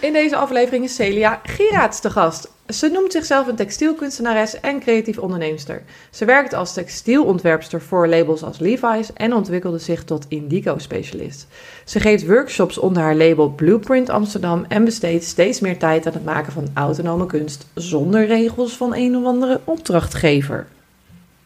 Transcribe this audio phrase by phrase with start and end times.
[0.00, 2.50] In deze aflevering is Celia Gieraerts te gast.
[2.66, 5.82] Ze noemt zichzelf een textielkunstenares en creatief onderneemster.
[6.10, 11.46] Ze werkt als textielontwerpster voor labels als Levi's en ontwikkelde zich tot indigo-specialist.
[11.84, 16.24] Ze geeft workshops onder haar label Blueprint Amsterdam en besteedt steeds meer tijd aan het
[16.24, 20.66] maken van autonome kunst zonder regels van een of andere opdrachtgever.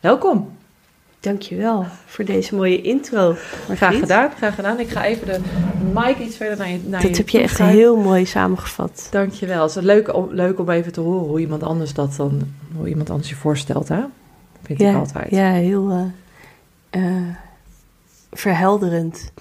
[0.00, 0.56] Welkom.
[1.24, 3.34] Dankjewel voor deze mooie intro.
[3.70, 4.80] Graag gedaan, graag gedaan.
[4.80, 5.40] Ik ga even de
[5.94, 9.08] mic iets verder naar je naar Dat heb je echt heel mooi samengevat.
[9.10, 9.62] Dankjewel.
[9.62, 12.42] Het is leuk om, leuk om even te horen hoe iemand anders dat dan,
[12.76, 14.00] hoe iemand anders je voorstelt, hè?
[14.62, 15.30] Vind ja, ik altijd.
[15.30, 17.28] Ja, heel uh, uh,
[18.34, 19.32] verhelderend.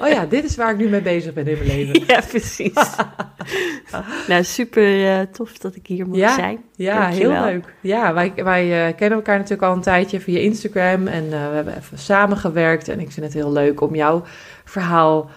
[0.00, 2.02] oh ja, dit is waar ik nu mee bezig ben in mijn leven.
[2.06, 2.72] ja, precies.
[4.28, 6.58] nou, super uh, tof dat ik hier mag ja, zijn.
[6.76, 7.44] Ja, Dankjewel.
[7.44, 7.74] heel leuk.
[7.80, 11.54] Ja, wij, wij uh, kennen elkaar natuurlijk al een tijdje via Instagram en uh, we
[11.54, 12.88] hebben even samengewerkt.
[12.88, 14.22] En ik vind het heel leuk om jouw
[14.64, 15.30] verhaal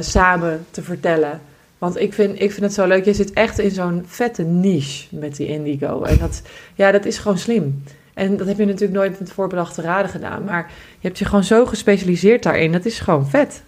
[0.00, 1.40] samen te vertellen.
[1.78, 3.04] Want ik vind, ik vind het zo leuk.
[3.04, 6.02] Je zit echt in zo'n vette niche met die indigo.
[6.02, 6.42] En dat,
[6.74, 7.82] ja, dat is gewoon slim.
[8.18, 10.44] En dat heb je natuurlijk nooit met voorbedachte raden gedaan.
[10.44, 12.72] Maar je hebt je gewoon zo gespecialiseerd daarin.
[12.72, 13.62] Dat is gewoon vet.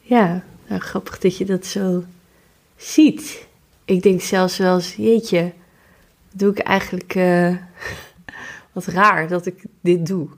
[0.00, 2.04] Ja, nou, grappig dat je dat zo
[2.76, 3.46] ziet.
[3.84, 5.52] Ik denk zelfs wel eens, jeetje,
[6.32, 7.56] doe ik eigenlijk uh,
[8.72, 10.28] wat raar dat ik dit doe.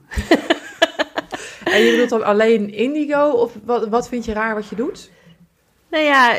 [1.73, 3.29] en je bedoelt dan alleen indigo?
[3.29, 5.11] Of wat, wat vind je raar wat je doet?
[5.89, 6.37] Nou ja,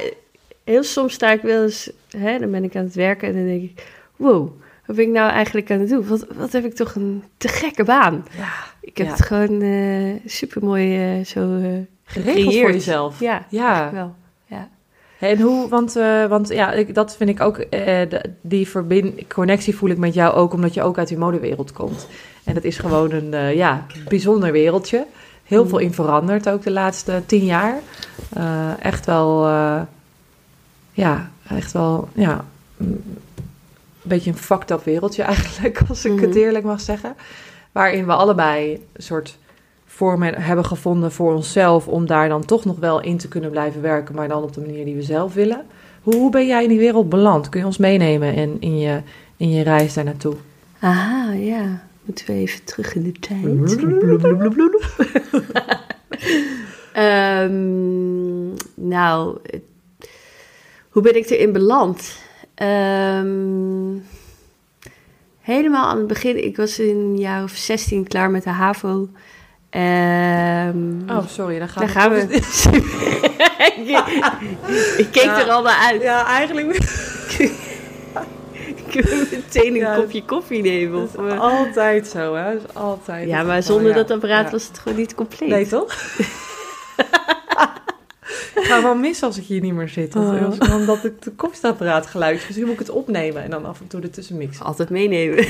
[0.64, 3.47] heel soms sta ik wel eens, hè, dan ben ik aan het werken en dan
[3.47, 4.50] denk ik, wow,
[4.88, 6.06] wat ben ik nou eigenlijk aan het doen?
[6.06, 8.25] Wat, wat heb ik toch een te gekke baan?
[8.37, 8.49] Ja,
[8.81, 9.12] ik heb ja.
[9.12, 13.21] het gewoon uh, super mooi uh, zo uh, geregeld voor jezelf.
[13.21, 13.91] Ja, ja.
[13.93, 14.15] wel.
[14.47, 14.69] Ja.
[15.19, 15.93] En hoe, want,
[16.28, 17.66] want ja, ik, dat vind ik ook,
[18.41, 22.06] die verbind, connectie voel ik met jou ook, omdat je ook uit die modewereld komt.
[22.44, 25.06] En dat is gewoon een ja, bijzonder wereldje.
[25.44, 25.69] Heel mm.
[25.69, 27.78] veel in veranderd ook de laatste tien jaar.
[28.81, 29.47] echt wel,
[30.93, 32.44] ja, echt wel, ja,
[34.08, 36.19] beetje een fucked up wereldje eigenlijk, als ik mm.
[36.19, 37.14] het eerlijk mag zeggen.
[37.72, 39.38] Waarin we allebei een soort
[39.86, 43.82] vormen hebben gevonden voor onszelf om daar dan toch nog wel in te kunnen blijven
[43.82, 45.64] werken, maar dan op de manier die we zelf willen.
[46.02, 47.48] Hoe, hoe ben jij in die wereld beland?
[47.48, 49.00] Kun je ons meenemen in, in, je,
[49.36, 50.34] in je reis daar naartoe?
[50.78, 51.82] Aha, ja.
[52.02, 53.44] Moeten we even terug in de tijd.
[57.50, 58.54] um,
[58.94, 59.38] nou,
[60.88, 62.19] hoe ben ik erin beland?
[62.62, 64.06] Um,
[65.41, 69.08] helemaal aan het begin, ik was in een jaar of 16 klaar met de HAVO.
[69.70, 72.20] Um, oh, sorry, dan gaan daar gaan we.
[75.02, 76.02] ik keek ja, er al naar uit.
[76.02, 76.66] Ja, eigenlijk.
[78.86, 81.02] ik wil meteen een ja, kopje koffie nemen.
[81.02, 82.52] Of, is altijd zo, hè?
[82.52, 83.28] Dat is altijd.
[83.28, 85.48] Ja, maar zonder dat apparaat was het gewoon niet compleet.
[85.48, 85.96] Nee, toch?
[88.58, 90.14] ik ga wel mis als ik hier niet meer zit.
[90.14, 90.74] Want, oh.
[90.74, 92.34] Omdat ik de koffiezetapparaat geluid.
[92.46, 94.64] Misschien moet ik het opnemen en dan af en toe ertussen mixen.
[94.64, 95.44] Altijd meenemen.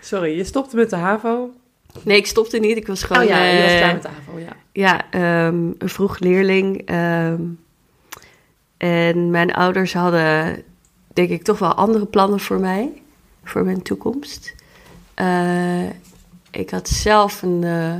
[0.00, 1.50] Sorry, je stopte met de HAVO?
[2.02, 2.76] Nee, ik stopte niet.
[2.76, 3.22] Ik was gewoon...
[3.22, 4.56] Oh ja, je was uh, klaar met de HAVO, ja.
[4.72, 5.04] Ja,
[5.46, 6.90] um, een vroeg leerling.
[6.90, 7.58] Um,
[8.76, 10.62] en mijn ouders hadden,
[11.12, 13.02] denk ik, toch wel andere plannen voor mij.
[13.44, 14.54] Voor mijn toekomst.
[15.16, 15.88] Uh,
[16.50, 17.62] ik had zelf een...
[17.62, 17.94] Uh,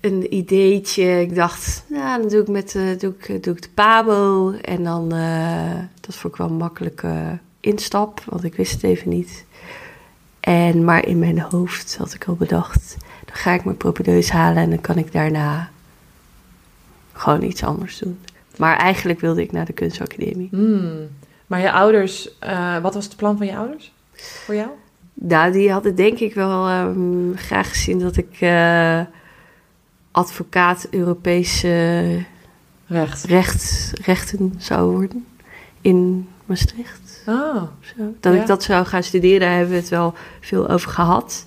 [0.00, 1.20] een ideetje.
[1.20, 4.50] Ik dacht, nou, dan doe ik, met, uh, doe ik, doe ik de Pabo.
[4.52, 9.08] En dan, uh, dat vond ik wel een makkelijke instap, want ik wist het even
[9.08, 9.44] niet.
[10.40, 14.62] En, maar in mijn hoofd had ik al bedacht, dan ga ik mijn propedeus halen
[14.62, 15.70] en dan kan ik daarna
[17.12, 18.18] gewoon iets anders doen.
[18.56, 20.48] Maar eigenlijk wilde ik naar de kunstacademie.
[20.50, 21.08] Mm.
[21.46, 24.68] Maar je ouders, uh, wat was het plan van je ouders voor jou?
[25.14, 29.00] Nou, die hadden denk ik wel um, graag gezien dat ik uh,
[30.10, 32.24] advocaat Europese
[32.86, 33.24] recht.
[33.24, 35.26] recht, rechten zou worden
[35.80, 37.22] in Maastricht.
[37.26, 38.14] Oh, Zo.
[38.20, 38.40] Dat ja.
[38.40, 41.46] ik dat zou gaan studeren, daar hebben we het wel veel over gehad.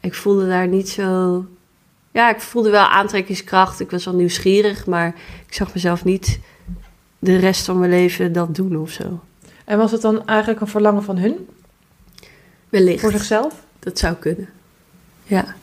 [0.00, 1.44] Ik voelde daar niet zo.
[2.10, 3.80] Ja, ik voelde wel aantrekkingskracht.
[3.80, 5.14] Ik was wel nieuwsgierig, maar
[5.46, 6.40] ik zag mezelf niet
[7.18, 9.20] de rest van mijn leven dat doen of zo.
[9.64, 11.48] En was het dan eigenlijk een verlangen van hun?
[12.68, 13.00] Wellicht.
[13.00, 13.64] Voor zichzelf?
[13.78, 14.48] Dat zou kunnen.
[15.24, 15.56] Ja.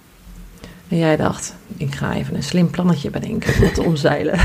[0.88, 4.40] En jij dacht, ik ga even een slim plannetje bedenken om te omzeilen.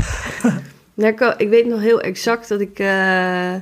[0.93, 2.79] Nou, ik, weet nog heel exact dat ik...
[2.79, 3.53] eh,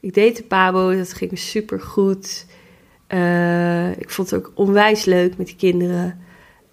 [0.00, 2.46] ik deed de Pabo, dat ging super goed.
[3.98, 6.20] ik vond het ook onwijs leuk met die kinderen.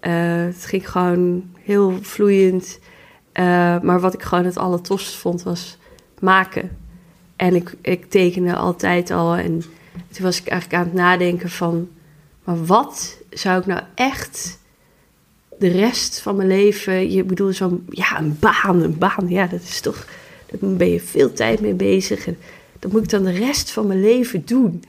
[0.04, 2.78] Eh, het ging gewoon heel vloeiend.
[3.32, 5.78] Eh, maar wat ik gewoon het allertofst vond, was
[6.20, 6.76] maken.
[7.36, 9.34] En ik, ik tekende altijd al.
[9.34, 9.60] En
[10.10, 11.88] toen was ik eigenlijk aan het nadenken van...
[12.44, 14.58] Maar wat zou ik nou echt
[15.58, 17.10] de rest van mijn leven...
[17.10, 17.86] Je bedoelt zo'n...
[17.88, 19.28] Ja, een baan, een baan.
[19.28, 20.06] Ja, dat is toch...
[20.46, 22.26] Daar ben je veel tijd mee bezig.
[22.26, 22.38] En
[22.78, 24.82] dat moet ik dan de rest van mijn leven doen.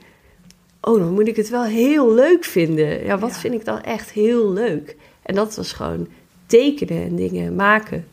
[0.80, 3.04] Oh, dan moet ik het wel heel leuk vinden.
[3.04, 3.36] Ja, wat Ja.
[3.36, 4.96] vind ik dan echt heel leuk?
[5.22, 6.08] En dat was gewoon
[6.46, 8.06] tekenen en dingen maken.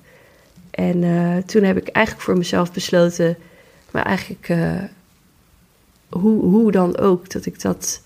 [0.71, 3.37] En eh, toen heb ik eigenlijk voor mezelf besloten...
[3.91, 4.83] Maar eigenlijk, eh,
[6.09, 8.01] hoe, hoe dan ook, dat ik dat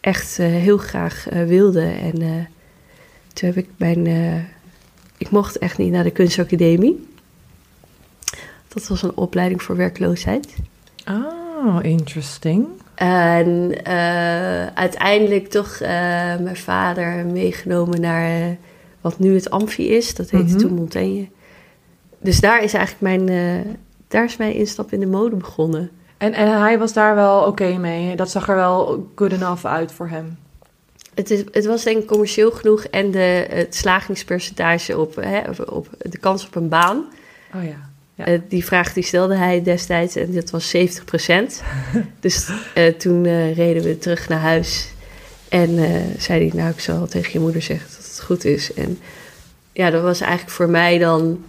[0.00, 1.80] echt eh, heel graag wilde.
[1.80, 2.48] En
[3.36, 4.06] toen heb ik mijn...
[4.06, 4.34] eh,
[5.18, 7.06] ik mocht echt niet naar de kunstacademie.
[8.68, 10.54] Dat was een opleiding voor werkloosheid.
[11.08, 12.66] Oh, interesting.
[12.94, 15.88] En eh, uiteindelijk toch eh,
[16.38, 18.56] mijn vader meegenomen naar
[19.00, 20.14] wat nu het Amfi is.
[20.14, 20.58] Dat heette Mhm.
[20.58, 21.26] toen Montaigne.
[22.20, 23.64] Dus daar is eigenlijk mijn,
[24.08, 25.90] daar is mijn instap in de mode begonnen.
[26.16, 28.16] En, en hij was daar wel oké mee.
[28.16, 30.38] Dat zag er wel good enough uit voor hem.
[31.16, 35.88] Het, is, het was denk ik commercieel genoeg en de, het slagingspercentage op, hè, op,
[35.98, 37.04] de kans op een baan.
[37.54, 37.90] Oh ja.
[38.14, 38.24] Ja.
[38.24, 40.80] Eh, die vraag die stelde hij destijds en dat was 70%
[42.20, 44.88] dus eh, toen eh, reden we terug naar huis.
[45.48, 45.78] En
[46.18, 48.72] zei hij, nou ik zal tegen je moeder zeggen dat het goed is.
[48.72, 48.98] En
[49.72, 51.44] ja, dat was eigenlijk voor mij dan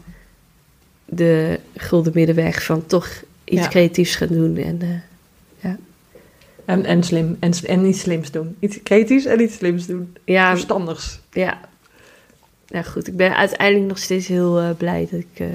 [1.05, 3.09] de gulden middenweg van toch
[3.43, 3.67] iets Ja.
[3.67, 4.57] creatiefs gaan doen.
[4.57, 5.03] En
[6.67, 7.37] En, en slim.
[7.39, 8.55] En, en iets slims doen.
[8.59, 10.17] Iets creatiefs en iets slims doen.
[10.25, 11.19] ja, Verstandigs.
[11.31, 11.57] ja.
[12.65, 13.07] Ja, goed.
[13.07, 15.47] Ik ben uiteindelijk nog steeds heel eh, blij dat ik eh,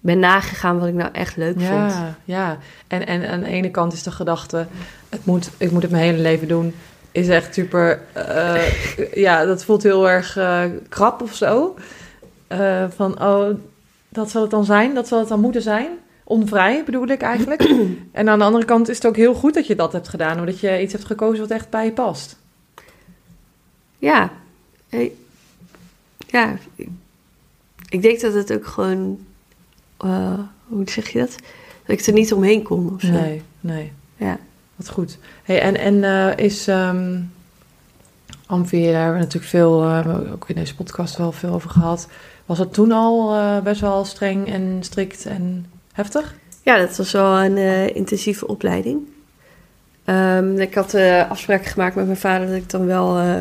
[0.00, 1.92] ben nagegaan wat ik nou echt leuk vond.
[1.92, 2.58] Ja, ja.
[2.86, 4.66] En, en aan de ene kant is de gedachte,
[5.08, 6.74] het moet, ik moet het mijn hele leven doen,
[7.12, 8.62] is echt super, eh,
[9.26, 10.38] ja, dat voelt heel erg
[10.88, 11.74] krap of zo.
[12.96, 13.54] Van, oh,
[14.08, 15.88] dat zal het dan zijn, dat zal het dan moeten zijn.
[16.30, 17.62] Onvrij bedoel ik eigenlijk.
[18.12, 20.38] en aan de andere kant is het ook heel goed dat je dat hebt gedaan,
[20.38, 22.36] omdat je iets hebt gekozen wat echt bij je past.
[23.98, 24.30] Ja.
[24.88, 25.12] Hey,
[26.26, 26.56] Ja.
[27.88, 29.18] ik- denk dat het ook gewoon...
[29.96, 31.36] eh, hoe zeg je dat?
[31.86, 33.10] Dat ik er niet omheen kon of zo.
[33.12, 33.92] Nee, nee.
[34.16, 34.38] Ja.
[34.76, 35.18] Wat goed.
[35.42, 36.68] Hey, en en eh, is
[38.46, 42.08] Amfi, daar hebben we natuurlijk veel, eh, ook in deze podcast wel veel over gehad.
[42.46, 45.66] Was het toen al eh, best wel streng en strikt en
[46.00, 46.34] heftig?
[46.62, 48.98] Ja, dat was wel een eh, intensieve opleiding.
[50.04, 53.34] Ehm, ik had de afspraak gemaakt met mijn vader dat ik dan wel eh,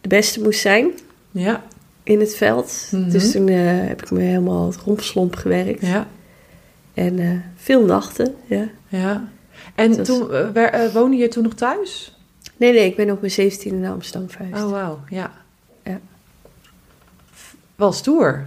[0.00, 0.90] de beste moest zijn
[1.30, 1.62] Ja,
[2.02, 2.88] in het veld.
[2.90, 3.10] Mhm.
[3.10, 3.56] Dus toen eh,
[3.88, 5.86] heb ik me helemaal het rompslomp gewerkt.
[5.86, 6.06] ja,
[6.94, 8.68] En eh, veel nachten, ja.
[8.88, 9.28] ja.
[9.74, 12.18] En toen eh, eh, woonde je toen nog thuis?
[12.56, 14.64] Nee, nee, ik ben op mijn 17e naar Amsterdam verhuisd.
[14.64, 15.32] Oh, wauw, ja.
[15.84, 16.00] Ja.
[17.76, 18.46] Wel stoer.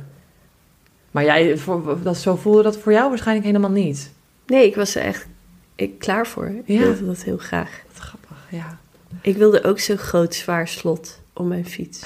[1.19, 4.12] Maar jij, voor, dat, zo voelde dat voor jou waarschijnlijk helemaal niet.
[4.45, 5.27] Nee, ik was er echt
[5.75, 6.45] ik, klaar voor.
[6.45, 6.80] Ik Ja.
[6.80, 7.81] wilde dat heel graag.
[7.94, 8.77] Wat grappig, ja.
[9.21, 12.01] Ik wilde ook zo'n groot zwaar slot om mijn fiets.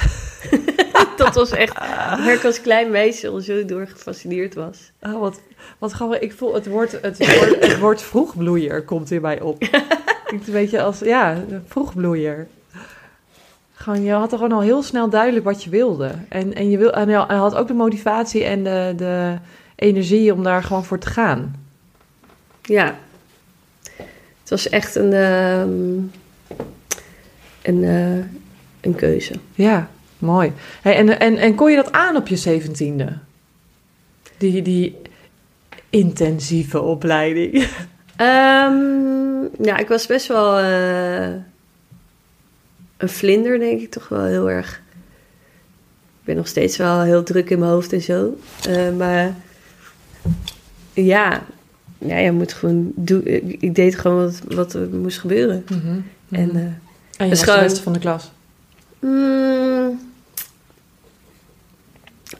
[1.18, 4.92] dat was echt waar ik als klein meisje al zo door gefascineerd was.
[5.02, 5.40] Oh, wat,
[5.78, 6.20] wat grappig.
[6.20, 9.60] Ik voel het woord, het woord, het woord vroegbloeier komt in mij op.
[10.26, 12.48] Klinkt een beetje als, ja, vroegbloeier.
[13.84, 16.12] Gewoon, je had er gewoon al heel snel duidelijk wat je wilde.
[16.30, 19.38] En, en, je wil, en je had ook de motivatie en de, de
[19.76, 21.56] energie om daar gewoon voor te gaan.
[22.62, 22.96] Ja.
[24.42, 25.94] Het was echt een, ehm,
[27.62, 28.26] een, eh,
[28.82, 29.34] een keuze.
[29.56, 30.54] Ja, mooi.
[30.82, 33.18] Hey, en, en, en kon je dat aan op je zeventiende?
[34.38, 34.98] Die, die
[35.90, 37.54] intensieve opleiding.
[38.16, 41.34] Ehm, ja, ik was best wel eh,
[43.04, 44.82] een vlinder, denk ik toch wel heel erg.
[46.20, 48.38] Ik ben nog steeds wel heel druk in mijn hoofd en zo.
[48.68, 49.36] Eh, maar
[50.94, 51.44] ja,
[51.98, 53.26] ja, je moet gewoon doen.
[53.60, 55.66] Ik, deed gewoon wat, wat er moest gebeuren.
[55.70, 56.62] En En, eh,
[57.18, 58.32] en je was de beste van de klas.
[59.00, 60.00] mm,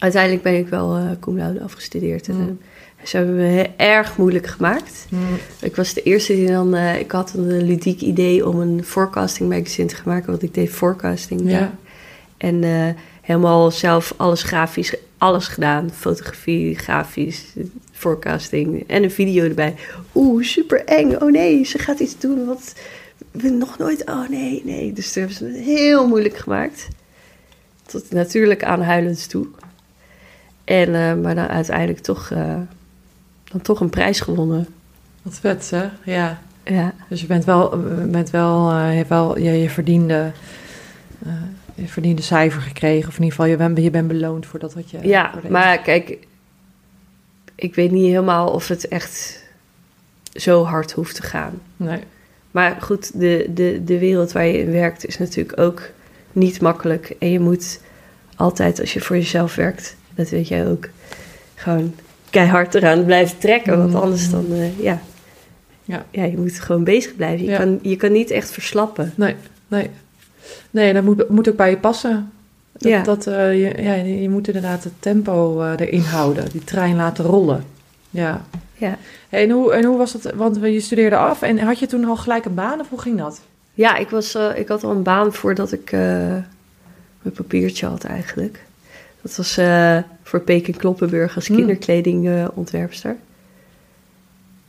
[0.04, 2.28] uiteindelijk ben ik wel eh cum laude afgestudeerd.
[2.28, 2.58] En, Mm.
[2.98, 5.06] eh, ze hebben me erg moeilijk gemaakt.
[5.62, 6.76] Ik was de eerste die dan...
[6.76, 10.30] eh, ik had een ludiek idee om een forecasting magazine te gaan maken.
[10.30, 11.50] Want ik deed forecasting.
[11.52, 11.74] Ja.
[12.38, 12.64] En
[13.22, 15.90] helemaal zelf alles grafisch, alles gedaan.
[15.92, 17.44] Fotografie, grafisch,
[17.92, 19.76] forecasting en een video erbij.
[20.16, 21.16] Oeh, super eng.
[21.16, 22.74] Oh nee, ze gaat iets doen wat
[23.32, 24.06] we nog nooit...
[24.10, 24.94] Oh nee, nee.
[24.94, 26.88] Dus toen hebben ze het heel moeilijk gemaakt.
[27.86, 29.48] tot natuurlijk aan huilend toe.
[30.74, 32.56] En, eh, maar dan uiteindelijk toch, eh,
[33.44, 34.68] dan toch een prijs gewonnen.
[35.22, 35.86] Wat vet, hè?
[36.04, 36.40] Ja.
[36.64, 40.32] Ja, Dus je bent wel, bent wel, eh, je hebt wel je, je, verdiende,
[41.26, 41.32] eh,
[41.76, 43.10] je verdiende cijfer gekregen.
[43.10, 44.98] Of in ieder geval, je bent, je bent beloond voor dat wat je...
[45.02, 46.18] ja maar kijk,
[47.56, 49.44] ik weet niet helemaal of het echt
[50.34, 51.62] zo hard hoeft te gaan.
[51.78, 52.00] Nee.
[52.52, 55.90] Maar goed, de, de, de wereld waar je in werkt is natuurlijk ook
[56.32, 57.16] niet makkelijk.
[57.20, 57.82] En je moet
[58.36, 60.90] altijd, als je voor jezelf werkt, dat weet jij ook,
[61.56, 61.94] gewoon
[62.30, 63.78] keihard eraan blijven trekken.
[63.78, 64.02] Want Mhm.
[64.02, 65.02] anders dan, eh, ja.
[65.86, 66.06] Ja.
[66.12, 67.46] ja, je moet gewoon bezig blijven.
[67.46, 67.58] Je, Ja.
[67.58, 69.14] kan, je kan niet echt verslappen.
[69.16, 69.36] Nee,
[69.68, 69.90] nee.
[70.72, 72.32] Nee, dat moet, moet ook bij je passen.
[72.72, 73.04] Dat, Ja.
[73.04, 76.52] dat, eh, je, ja, je moet inderdaad het tempo eh, erin houden.
[76.52, 77.64] Die trein laten rollen.
[78.10, 78.42] Ja.
[78.78, 78.98] Ja.
[79.30, 80.34] Hey, en, hoe, en hoe was dat?
[80.36, 83.18] Want je studeerde af en had je toen al gelijk een baan of hoe ging
[83.18, 83.42] dat?
[83.74, 88.60] Ja, ik, was, ik had al een baan voordat ik mijn papiertje had eigenlijk.
[89.24, 91.56] Dat was eh, voor Peking Kloppenburg als Hmm.
[91.56, 93.16] kinderkledingontwerpster.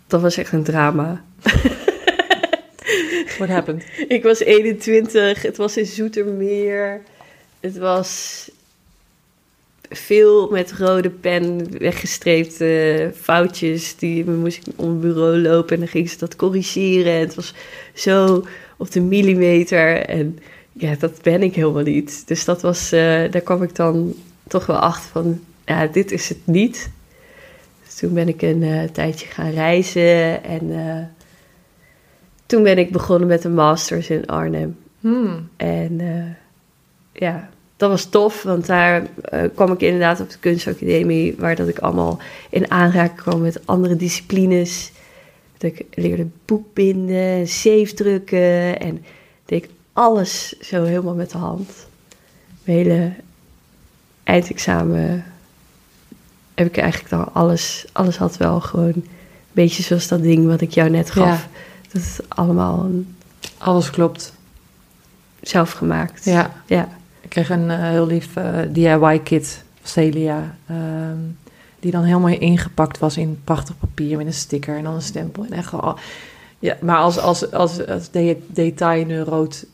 [0.06, 1.24] dat was echt een drama.
[3.38, 3.84] What happened?
[4.08, 7.00] Ik was 21, het was in Zoetermeer.
[7.60, 8.50] Het was
[9.90, 13.96] veel met rode pen weggestreepte foutjes.
[13.96, 17.12] Die moest ik om het bureau lopen en dan ging ze dat corrigeren.
[17.12, 17.54] En het was
[17.94, 18.46] zo
[18.76, 19.96] op de millimeter.
[19.96, 20.38] En
[20.72, 22.22] ja, dat ben ik helemaal niet.
[22.26, 24.14] Dus dat was, eh, daar kwam ik dan
[24.46, 26.90] toch wel achter van, ja, dit is het niet.
[27.84, 31.04] Dus toen ben ik een eh, tijdje gaan reizen en eh,
[32.46, 34.76] toen ben ik begonnen met een masters in Arnhem.
[35.00, 35.48] Hmm.
[35.56, 36.32] En eh,
[37.12, 39.06] ja, dat was tof, want daar
[39.54, 42.18] kwam ik inderdaad op de kunstacademie, waar dat ik allemaal
[42.50, 44.92] in aanraking kwam met andere disciplines.
[45.58, 49.04] Dat ik leerde boekbinden, zeefdrukken en
[49.44, 51.86] deed ik alles zo helemaal met de hand.
[52.64, 53.12] Mijn hele
[54.24, 55.24] eindexamen
[56.54, 59.06] heb ik eigenlijk dan alles, alles had wel gewoon een
[59.52, 61.26] beetje zoals dat ding wat ik jou net gaf.
[61.26, 61.48] Ja.
[61.92, 63.16] Dat is allemaal een-
[63.58, 64.32] Alles klopt.
[65.40, 66.24] zelf gemaakt.
[66.24, 66.52] Ja.
[66.66, 66.88] Ja.
[67.20, 70.56] Ik kreeg een eh, heel lief eh, DIY-kit van Celia.
[70.66, 71.18] ehm,
[71.80, 75.44] die dan helemaal ingepakt was in prachtig papier met een sticker en dan een stempel.
[75.44, 75.98] En echt wel,
[76.58, 79.66] ja, maar als, als, als, als de, detailneuroot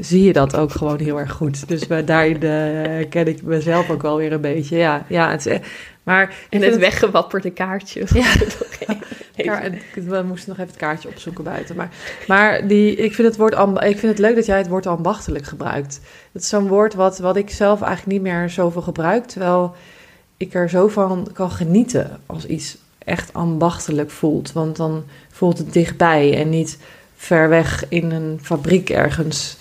[0.00, 1.68] zie je dat ook gewoon heel erg goed.
[1.68, 4.76] Dus bij, daarin eh, ken ik mezelf ook wel weer een beetje.
[4.76, 5.66] Ja, ja het is, echt-
[6.02, 8.04] maar En het het- weggewapperde kaartje.
[8.14, 8.32] Ja.
[9.34, 11.76] Ja, en ik- we moesten nog even het kaartje opzoeken buiten.
[11.76, 11.88] Maar,
[12.26, 15.44] maar die, ik, vind het woord ik vind het leuk dat jij het woord ambachtelijk
[15.44, 16.00] gebruikt.
[16.32, 19.24] Dat is zo'n woord wat, wat ik zelf eigenlijk niet meer zoveel gebruik.
[19.26, 19.74] Terwijl
[20.36, 24.52] ik er zo van kan genieten als iets echt ambachtelijk voelt.
[24.52, 26.78] Want dan voelt het dichtbij en niet
[27.16, 29.56] ver weg in een fabriek ergens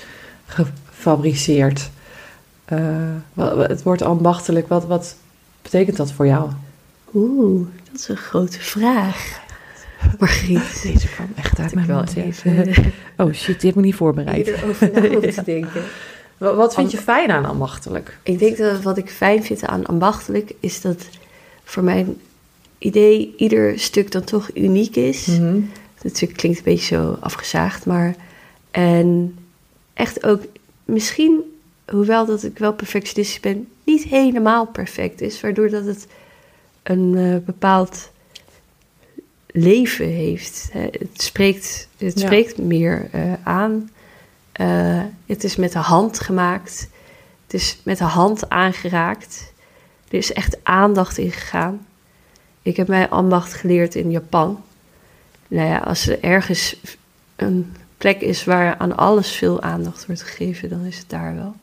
[0.45, 1.89] gefabriceerd.
[2.65, 2.77] Eh,
[3.57, 5.15] het woord ambachtelijk, wat, wat
[5.61, 6.49] betekent dat voor jou?
[7.13, 9.43] Oeh, dat is een grote vraag.
[10.19, 10.81] Margriet.
[10.83, 12.15] Deze kwam echt uit mijn mond.
[12.15, 12.73] even
[13.17, 14.47] Oh shit, die heb ik niet voorbereid.
[14.47, 15.81] erover na moeten denken.
[16.37, 18.17] Wat, wat vind je fijn aan ambachtelijk?
[18.23, 21.07] Ik denk dat wat ik fijn vind aan ambachtelijk is dat
[21.63, 22.17] voor mijn
[22.77, 25.25] idee ieder stuk dan toch uniek is.
[25.25, 25.59] Mhm.
[26.13, 28.15] Het klinkt een beetje zo afgezaagd, maar
[28.71, 29.37] en
[29.93, 30.41] echt ook
[30.85, 31.41] misschien,
[31.91, 36.07] hoewel dat ik wel perfectionistisch ben, niet helemaal perfect is, waardoor dat het
[36.83, 38.09] een eh, bepaald
[39.47, 40.69] leven heeft.
[40.71, 40.81] Hè.
[40.91, 42.25] Het spreekt, het Ja.
[42.25, 43.89] spreekt meer eh, aan.
[44.51, 46.89] Eh, het is met de hand gemaakt.
[47.43, 49.53] Het is met de hand aangeraakt.
[50.07, 51.85] Er is echt aandacht in gegaan.
[52.61, 54.63] Ik heb mijn ambacht geleerd in Japan.
[55.55, 56.75] Nou ja, als er ergens
[57.35, 61.55] een plek is waar aan alles veel aandacht wordt gegeven, dan is het daar wel.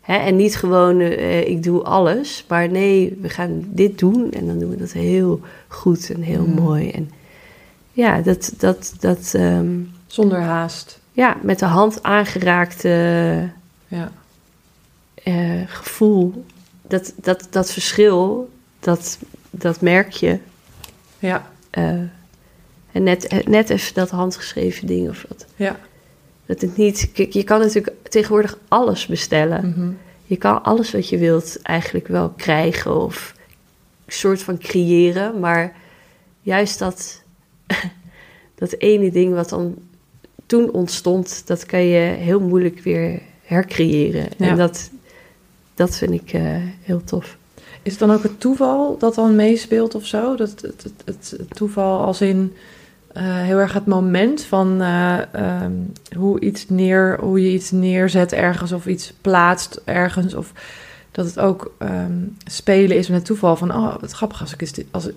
[0.00, 4.46] Hè, en niet gewoon, eh, ik doe alles, maar nee, we gaan dit doen en
[4.46, 6.54] dan doen we dat heel goed en heel Mm.
[6.54, 6.90] mooi.
[6.90, 7.10] En
[7.92, 9.70] ja, dat, dat, dat ehm,
[10.06, 10.98] Zonder haast.
[11.12, 12.88] ja, met de hand aangeraakte
[13.88, 14.12] Ja.
[15.14, 16.44] eh, gevoel,
[16.88, 18.50] dat, dat, dat verschil,
[18.80, 19.18] dat,
[19.50, 20.38] dat merk je.
[21.18, 21.50] Ja.
[21.70, 21.94] eh,
[22.92, 25.46] en net, net even dat handgeschreven ding of wat.
[25.56, 25.78] Ja.
[26.46, 29.68] Dat het niet, kijk, je kan natuurlijk tegenwoordig alles bestellen.
[29.68, 29.90] Mhm.
[30.24, 33.34] Je kan alles wat je wilt eigenlijk wel krijgen of
[34.06, 35.40] een soort van creëren.
[35.40, 35.76] Maar
[36.40, 37.22] juist dat,
[38.54, 39.74] dat ene ding wat dan
[40.46, 44.28] toen ontstond, dat kan je heel moeilijk weer hercreëren.
[44.36, 44.48] Ja.
[44.48, 44.90] En dat,
[45.74, 47.36] dat vind ik eh, heel tof.
[47.82, 50.36] Is het dan ook het toeval dat dan meespeelt of zo?
[50.36, 52.60] Dat, het, het, het, het toeval als in eh,
[53.20, 55.72] heel erg het moment van eh, ehm,
[56.16, 60.34] hoe, iets neer, hoe je iets neerzet ergens of iets plaatst ergens.
[60.34, 60.52] Of
[61.10, 62.12] dat het ook ehm,
[62.44, 65.08] spelen is met het toeval van, oh, wat grappig, als ik, het, als,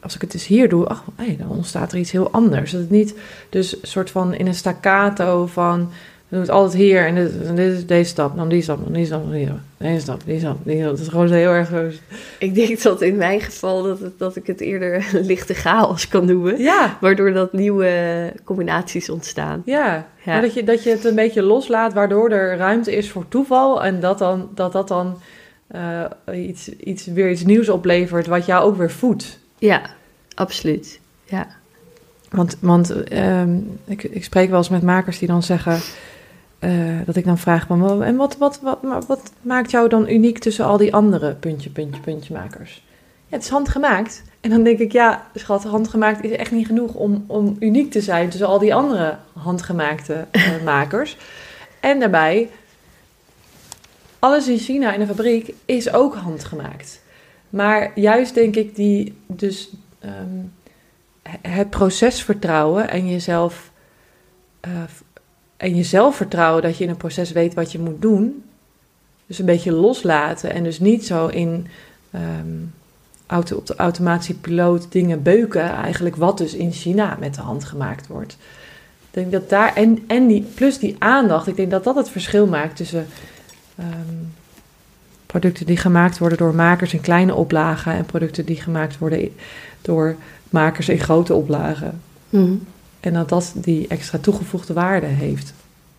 [0.00, 1.04] als ik het eens hier doe, ach,
[1.38, 2.70] dan ontstaat er iets heel anders.
[2.70, 3.14] Dat het niet
[3.48, 5.90] dus soort van in een staccato van
[6.30, 8.84] we doen het altijd hier en dit, en dit is deze stap, dan die stap,
[8.84, 10.90] dan die stap, dan die stap, deze stap, die stap, die stap.
[10.90, 11.70] Het is gewoon heel erg...
[12.38, 16.26] Ik denk dat in mijn geval dat, het, dat ik het eerder lichte chaos kan
[16.26, 16.58] noemen.
[16.58, 16.96] Ja.
[17.00, 19.62] Waardoor dat nieuwe combinaties ontstaan.
[19.64, 23.28] Ja, Maar dat, je, dat je het een beetje loslaat, waardoor er ruimte is voor
[23.28, 23.84] toeval.
[23.84, 25.18] En dat dan, dat, dat dan
[25.74, 29.38] uh, iets, iets, weer iets nieuws oplevert wat jou ook weer voedt.
[29.58, 29.82] Ja,
[30.34, 31.00] absoluut.
[31.24, 31.46] Ja.
[32.28, 35.78] Want, want um, ik, ik spreek wel eens met makers die dan zeggen...
[36.60, 40.38] Uh, dat ik dan vraag van, en wat, wat, wat, wat maakt jou dan uniek
[40.38, 42.82] tussen al die andere puntje, puntje, puntje makers?
[43.26, 44.22] Ja, het is handgemaakt.
[44.40, 48.00] En dan denk ik, ja, schat, handgemaakt is echt niet genoeg om, om uniek te
[48.00, 51.16] zijn tussen al die andere handgemaakte uh, makers.
[51.80, 52.50] En daarbij,
[54.18, 57.00] alles in China in een fabriek is ook handgemaakt.
[57.50, 59.70] Maar juist denk ik die, dus
[60.04, 60.52] um,
[61.40, 63.70] het proces vertrouwen en jezelf
[64.68, 64.82] uh,
[65.60, 68.42] en jezelf vertrouwen dat je in een proces weet wat je moet doen.
[69.26, 71.66] Dus een beetje loslaten en dus niet zo in
[72.14, 72.72] um,
[73.26, 75.70] auto, op de automatische piloot dingen beuken.
[75.72, 78.32] Eigenlijk wat dus in China met de hand gemaakt wordt.
[79.00, 82.10] Ik denk dat daar, en, en die, plus die aandacht, ik denk dat dat het
[82.10, 83.06] verschil maakt tussen
[83.78, 84.32] um,
[85.26, 89.34] producten die gemaakt worden door makers in kleine oplagen en producten die gemaakt worden
[89.82, 90.16] door
[90.50, 92.00] makers in grote oplagen.
[92.28, 92.66] Mm.
[93.00, 95.52] En dat dat die extra toegevoegde waarde heeft.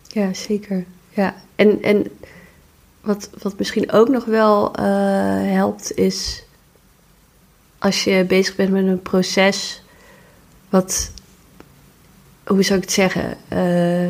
[0.08, 0.84] Ja, zeker.
[1.10, 2.06] Ja, en, en
[3.00, 4.84] wat, wat misschien ook nog wel uh,
[5.52, 6.44] helpt is
[7.78, 9.82] als je bezig bent met een proces
[10.68, 11.10] wat,
[12.46, 13.36] hoe zou ik het zeggen?
[13.52, 14.08] Uh,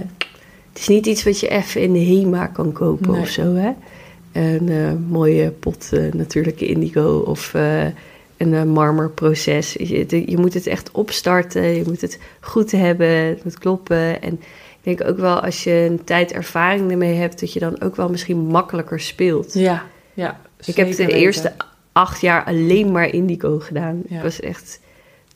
[0.72, 3.20] het is niet iets wat je even in de HEMA kan kopen nee.
[3.20, 3.72] of zo, hè?
[4.32, 7.54] Een uh, mooie pot natuurlijke indigo of
[8.42, 9.72] een marmerproces.
[9.72, 14.22] Je, je moet het echt opstarten, je moet het goed hebben, het moet kloppen.
[14.22, 14.32] En
[14.82, 17.96] ik denk ook wel als je een tijd ervaring ermee hebt, dat je dan ook
[17.96, 19.54] wel misschien makkelijker speelt.
[19.54, 20.40] Ja, ja.
[20.64, 21.14] Ik heb de weten.
[21.14, 21.52] eerste
[21.92, 24.02] acht jaar alleen maar indigo gedaan.
[24.08, 24.16] Ja.
[24.16, 24.80] Ik was echt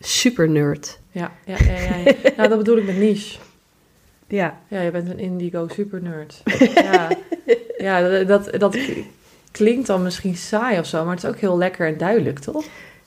[0.01, 0.99] super nerd.
[1.11, 1.73] Ja, ja, ja.
[1.73, 2.14] ja, ja.
[2.37, 3.38] nou, dat bedoel ik met niche.
[4.29, 4.59] Ja.
[4.69, 6.42] Ja, je bent een indigo super nerd.
[6.75, 7.09] ja,
[7.77, 8.77] ja dat, dat
[9.51, 12.64] klinkt dan misschien saai of zo, maar het is ook heel lekker en duidelijk, toch?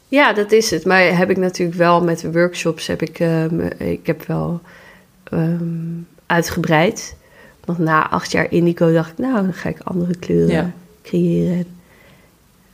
[0.09, 0.85] Ja, dat is het.
[0.85, 4.61] Maar heb ik natuurlijk wel met de workshops, heb ik, um, ik heb wel
[5.33, 7.15] um, uitgebreid.
[7.65, 10.71] Want na acht jaar indigo dacht ik, nou, dan ga ik andere kleuren ja.
[11.03, 11.57] creëren.
[11.57, 11.67] Heb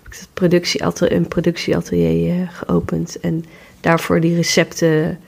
[0.05, 3.19] ik het productieatelier, een productieatelier uh, geopend.
[3.19, 3.45] En
[3.79, 5.19] daarvoor die recepten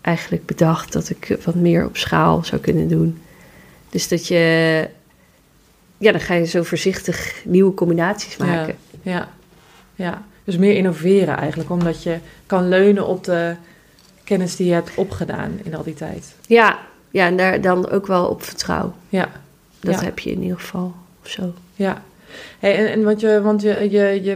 [0.00, 3.22] eigenlijk bedacht dat ik wat meer op schaal zou kunnen doen.
[3.90, 4.88] Dus dat je,
[5.98, 8.76] ja, dan ga je zo voorzichtig nieuwe combinaties maken.
[9.02, 9.28] Ja, ja,
[9.94, 10.24] ja.
[10.44, 13.54] Dus meer innoveren eigenlijk, omdat je kan leunen op de
[14.24, 16.34] kennis die je hebt opgedaan in al die tijd.
[16.46, 16.78] Ja,
[17.10, 18.94] ja en daar dan ook wel op vertrouwen.
[19.08, 19.28] Ja.
[19.80, 20.04] Dat ja.
[20.04, 21.52] heb je in ieder geval of zo.
[21.74, 22.02] Ja.
[22.58, 24.32] Hey, en, en want je, want je, je, je,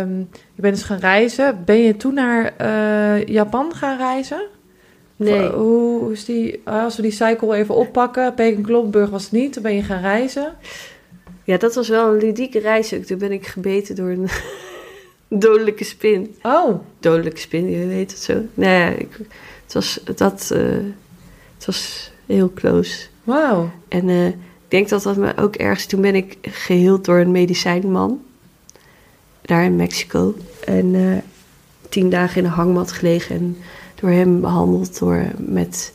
[0.00, 1.62] um, je bent dus gaan reizen.
[1.64, 4.42] Ben je toen naar uh, Japan gaan reizen?
[5.16, 5.48] Nee.
[5.48, 9.32] Of, hoe, hoe is die, als we die cycle even oppakken, Peking Kloppenburg was het
[9.32, 10.54] niet, toen ben je gaan reizen.
[11.44, 12.94] Ja, dat was wel een ludieke reis.
[13.06, 14.28] Toen ben ik gebeten door een
[15.30, 16.34] dodelijke spin.
[16.42, 16.80] Oh.
[17.00, 18.42] Dodelijke spin, je weet het zo.
[18.54, 19.18] Nee, ik,
[19.64, 20.60] het, was, dat, uh,
[21.54, 23.06] het was heel close.
[23.24, 23.70] Wauw.
[23.88, 24.36] En uh, ik
[24.68, 25.86] denk dat dat me ook ergens...
[25.86, 28.22] Toen ben ik geheeld door een medicijnman.
[29.42, 30.34] Daar in Mexico.
[30.64, 31.16] En uh,
[31.88, 33.36] tien dagen in een hangmat gelegen.
[33.36, 33.56] En
[33.94, 35.92] door hem behandeld door, met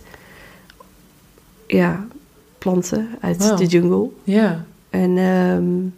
[1.67, 2.07] ja,
[2.57, 3.57] planten uit wow.
[3.57, 4.09] de jungle.
[4.23, 4.65] Ja.
[4.89, 5.93] En um,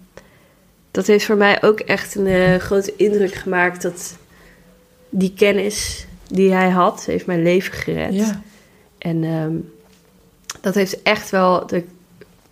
[0.97, 3.81] dat heeft voor mij ook echt een uh, grote indruk gemaakt.
[3.81, 4.17] Dat
[5.09, 8.13] die kennis die hij had, heeft mijn leven gered.
[8.13, 8.41] Ja.
[8.97, 9.71] En um,
[10.61, 11.83] dat heeft echt wel de,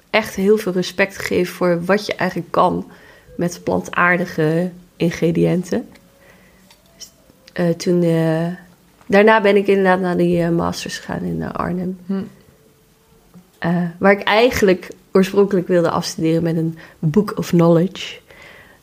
[0.10, 2.92] echt heel veel respect gegeven voor wat je eigenlijk kan
[3.38, 5.88] met plantaardige ingrediënten.
[7.60, 8.48] Uh, toen, uh,
[9.06, 12.00] daarna ben ik inderdaad naar die uh, masters gegaan in Arnhem.
[12.06, 12.24] Hm.
[13.98, 18.24] waar ik eigenlijk oorspronkelijk wilde afstuderen met een book of knowledge.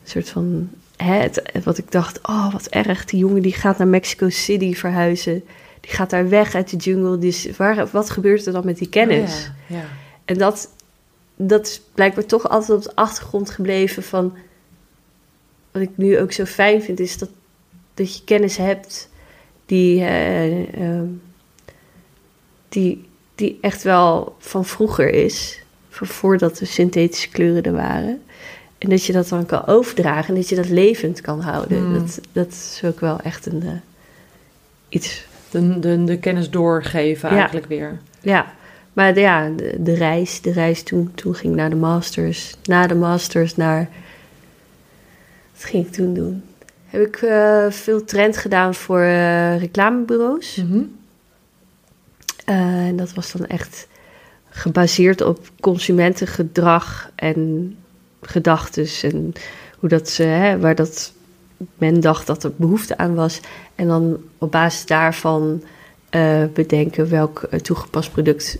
[0.03, 3.77] Een soort van, hè, het, wat ik dacht, oh wat erg, die jongen die gaat
[3.77, 5.43] naar Mexico City verhuizen.
[5.79, 7.17] Die gaat daar weg uit de jungle.
[7.17, 9.31] Dus waar, wat gebeurt er dan met die kennis?
[9.31, 9.75] Oh, ja.
[9.75, 9.85] Ja.
[10.25, 10.69] En dat,
[11.35, 14.33] dat is blijkbaar toch altijd op de achtergrond gebleven van...
[15.71, 17.29] Wat ik nu ook zo fijn vind, is dat,
[17.93, 19.09] dat je kennis hebt
[19.65, 19.99] die...
[19.99, 21.01] Uh, uh,
[22.69, 25.63] die, die echt wel van vroeger is.
[25.89, 28.23] Van voordat de synthetische kleuren er waren.
[28.83, 31.87] En dat je dat dan kan overdragen en dat je dat levend kan houden.
[31.87, 31.93] Mm.
[31.93, 33.71] Dat, dat is ook wel echt een, eh,
[34.89, 35.25] iets.
[35.49, 37.35] De, de, de kennis doorgeven Ja.
[37.35, 37.99] eigenlijk weer.
[38.21, 38.53] Ja,
[38.93, 42.55] maar de, ja, de, de reis, de reis toen, toen ging ik naar de masters.
[42.63, 43.89] Na de masters naar...
[45.53, 46.43] Wat ging ik toen doen?
[46.85, 50.55] Heb ik eh, veel trend gedaan voor eh, reclamebureaus.
[50.55, 50.83] Mhm.
[52.45, 53.87] En dat was dan echt
[54.49, 57.75] gebaseerd op consumentengedrag en
[58.27, 59.33] gedachtes en
[59.79, 61.13] hoe dat ze, hè, waar dat
[61.77, 63.39] men dacht dat er behoefte aan was.
[63.75, 65.63] En dan op basis daarvan
[66.09, 68.57] eh, bedenken welk eh, toegepast product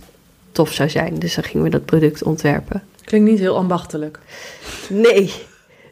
[0.52, 1.18] tof zou zijn.
[1.18, 2.82] Dus dan gingen we dat product ontwerpen.
[3.04, 4.18] Klinkt niet heel ambachtelijk.
[4.88, 5.32] Nee.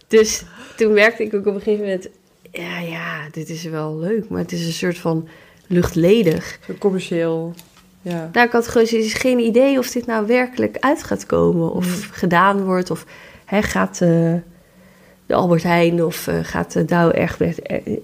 [0.08, 0.42] Dus
[0.76, 2.08] toen merkte ik ook op een gegeven moment,
[2.50, 5.28] ja, ja, dit is wel leuk, maar het is een soort van
[5.66, 6.58] luchtledig.
[6.66, 7.54] Zo commercieel.
[8.02, 8.30] Ja.
[8.32, 11.72] Nou, ik had gewoon geen idee of dit nou werkelijk uit gaat komen.
[11.72, 12.12] Of Mm.
[12.12, 12.90] gedaan wordt.
[12.90, 13.04] Of
[13.52, 14.34] hè, gaat eh,
[15.26, 17.40] de Albert Heijn of eh, gaat de Douw echt,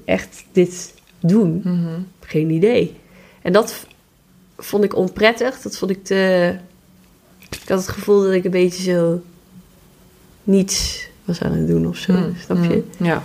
[0.04, 1.60] echt dit doen.
[1.64, 2.00] Mhm.
[2.20, 2.96] Geen idee.
[3.42, 3.86] En dat
[4.56, 5.60] vond ik onprettig.
[5.60, 6.54] Dat vond ik te...
[7.38, 9.22] Ik had het gevoel dat ik een beetje zo
[10.42, 12.12] niets was aan het doen of zo.
[12.12, 12.82] Mm, Snap je?
[12.98, 13.22] mm, Ja.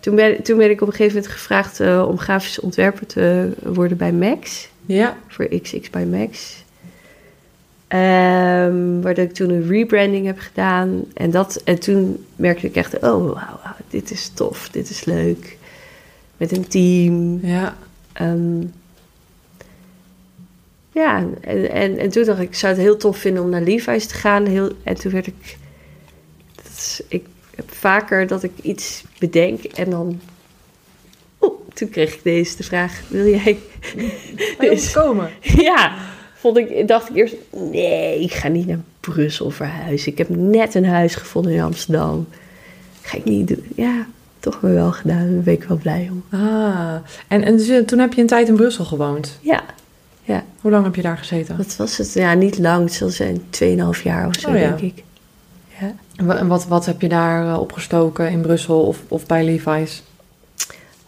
[0.00, 3.50] Toen, ben, toen ben ik op een gegeven moment gevraagd eh, om grafisch ontwerper te
[3.62, 4.68] worden bij Max.
[4.86, 5.16] Ja.
[5.28, 6.64] voor XX by Max.
[7.90, 11.04] Ehm waardoor ik toen een rebranding heb gedaan.
[11.14, 15.58] En, dat, en toen merkte ik echt, oh, wauw, dit is tof, dit is leuk.
[16.36, 17.38] Met een team.
[17.42, 17.76] Ja.
[18.12, 18.60] Ehm,
[20.92, 23.62] ja, en, en, en toen dacht ik, ik zou het heel tof vinden om naar
[23.62, 24.46] Levi's te gaan.
[24.46, 25.56] Heel, en toen werd ik,
[26.54, 30.20] dat is, ik heb vaker dat ik iets bedenk en dan...
[31.40, 33.58] Oeh, toen kreeg ik deze de vraag, wil jij
[34.58, 35.30] Heel Dus- komen.
[35.40, 35.96] ja,
[36.40, 37.34] vond ik, dacht ik eerst,
[37.70, 40.12] nee, ik ga niet naar Brussel verhuizen.
[40.12, 42.28] Ik heb net een huis gevonden in Amsterdam.
[43.02, 43.64] Ga ik niet doen.
[43.76, 44.06] Ja,
[44.40, 45.32] toch maar wel gedaan.
[45.34, 46.38] Daar ben ik wel blij om.
[46.40, 46.94] Ah.
[47.28, 49.38] En, en dus, eh, toen heb je een tijd in Brussel gewoond.
[49.40, 49.62] Ja,
[50.22, 50.44] ja.
[50.60, 51.56] Hoe lang heb je daar gezeten?
[51.56, 52.12] Wat was het?
[52.12, 52.84] Ja, niet lang.
[52.84, 54.60] Het zal zijn 2,5 jaar of zo, Oh ja.
[54.68, 55.02] denk ik.
[55.80, 55.94] Ja.
[56.16, 59.44] En wa- En wat, wat heb je daar eh, opgestoken in Brussel of, of bij
[59.44, 60.02] Levi's?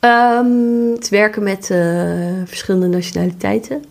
[0.00, 1.78] Ehm, het werken met eh,
[2.44, 3.84] verschillende nationaliteiten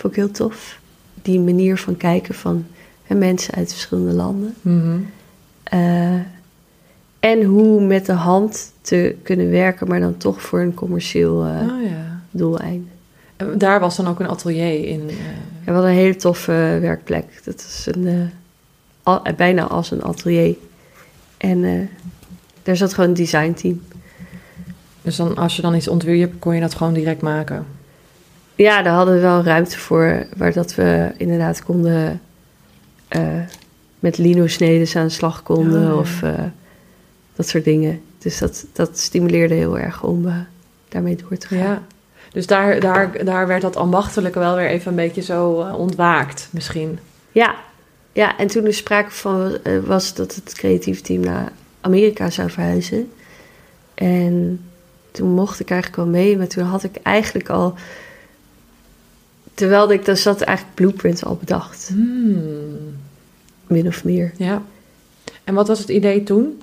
[0.00, 0.78] vond ik heel tof.
[1.22, 2.66] Die manier van kijken van
[3.02, 4.54] hè, mensen uit verschillende landen.
[4.60, 4.98] Mhm.
[5.62, 6.14] Eh,
[7.20, 11.82] en hoe met de hand te kunnen werken, maar dan toch voor een commercieel Oh
[11.88, 12.20] ja.
[12.30, 12.88] doeleinde.
[13.36, 15.00] En daar was dan ook een atelier in.
[15.00, 17.24] En we hadden een hele toffe werkplek.
[17.44, 18.30] Dat is een,
[19.02, 20.54] al- bijna als een atelier.
[21.36, 21.88] En
[22.62, 23.80] daar zat gewoon een designteam.
[25.02, 27.66] dus dan, als je dan iets ontwierp, kon je dat gewoon direct maken.
[28.60, 32.20] Ja, daar hadden we wel ruimte voor, waar dat we inderdaad konden
[33.08, 33.40] eh,
[33.98, 36.32] met lino-snedes aan de slag konden Oh, of eh,
[37.34, 38.00] dat soort dingen.
[38.18, 40.34] Dus dat, dat stimuleerde heel erg om eh,
[40.88, 41.58] daarmee door te gaan.
[41.58, 41.82] Ja.
[42.32, 46.98] Dus daar, daar, daar werd dat ambachtelijke wel weer even een beetje zo ontwaakt, misschien.
[47.32, 47.54] Ja,
[48.12, 53.12] ja en toen er sprake van was dat het creatieve team naar Amerika zou verhuizen.
[53.94, 54.64] En
[55.10, 57.74] toen mocht ik eigenlijk wel mee, maar toen had ik eigenlijk al...
[59.60, 62.96] Terwijl ik daar zat, eigenlijk blueprint al bedacht, Hmm.
[63.66, 64.32] min of meer.
[64.36, 64.62] Ja.
[65.44, 66.60] En wat was het idee toen?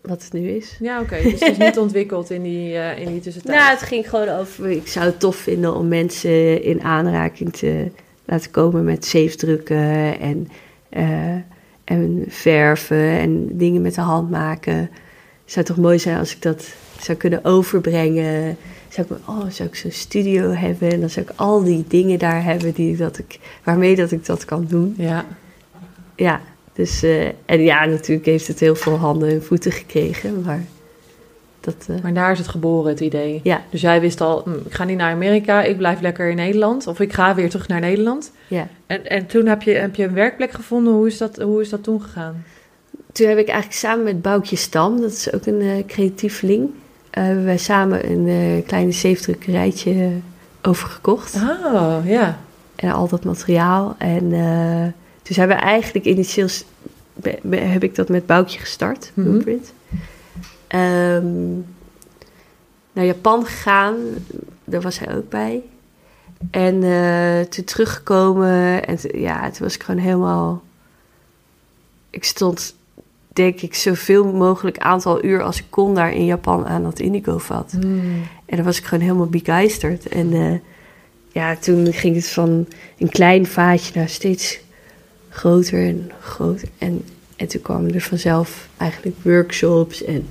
[0.00, 0.76] Wat het nu is.
[0.78, 1.22] Ja, oké.
[1.22, 3.58] Dus het is niet ontwikkeld in die, eh, in die tussentijd.
[3.58, 4.70] Nou, het ging gewoon over...
[4.70, 7.90] Ik zou het tof vinden om mensen in aanraking te
[8.24, 10.48] laten komen met zeefdrukken en,
[10.88, 11.34] eh,
[11.84, 14.76] en verven en dingen met de hand maken.
[15.44, 18.56] Het zou toch mooi zijn als ik dat zou kunnen overbrengen.
[18.90, 22.18] Zou ik, oh, zou ik zo'n studio hebben en dan zou ik al die dingen
[22.18, 24.94] daar hebben die dat ik, waarmee dat ik dat kan doen.
[24.98, 25.24] Ja.
[26.16, 26.40] Ja,
[26.72, 27.02] dus...
[27.02, 30.64] eh, en ja, natuurlijk heeft het heel veel handen en voeten gekregen, maar
[31.60, 31.74] dat...
[31.88, 33.40] eh, Maar daar is het geboren, het idee.
[33.42, 36.36] ja, Dus jij wist al, hm, ik ga niet naar Amerika, ik blijf lekker in
[36.36, 36.86] Nederland.
[36.86, 38.32] Of ik ga weer terug naar Nederland.
[38.48, 38.68] ja.
[38.86, 40.92] En, en toen heb je, heb je een werkplek gevonden.
[40.92, 42.44] Hoe is dat, hoe is dat toen gegaan?
[43.12, 46.70] Toen heb ik eigenlijk samen met Boukje Stam, dat is ook een eh creatieveling,
[47.10, 50.10] hebben wij samen een eh, kleine zeefdrukkerijtje
[50.62, 51.34] overgekocht.
[51.34, 52.38] Oh, ja.
[52.76, 53.94] En al dat materiaal.
[53.98, 54.86] En eh,
[55.22, 56.64] dus hebben we eigenlijk initieel, s-
[57.14, 59.28] be- be- heb ik dat met Boukje gestart, Mhm.
[59.28, 59.72] Blueprint.
[60.66, 61.52] Ehm,
[62.92, 63.94] naar Japan gegaan,
[64.64, 65.60] daar was hij ook bij.
[66.50, 70.62] En eh, toen teruggekomen en ja, toen was ik gewoon helemaal...
[72.10, 72.74] Ik stond,
[73.32, 77.38] denk ik, zoveel mogelijk aantal uur als ik kon daar in Japan aan dat indigo
[77.38, 77.72] vat.
[77.80, 78.22] Hmm.
[78.46, 80.08] En dan was ik gewoon helemaal begeisterd.
[80.08, 80.54] En eh,
[81.32, 82.66] ja, toen ging het van
[82.98, 84.60] een klein vaatje naar steeds
[85.28, 86.68] groter en groter.
[86.78, 87.04] En,
[87.36, 90.04] en toen kwamen er vanzelf eigenlijk workshops.
[90.04, 90.26] En,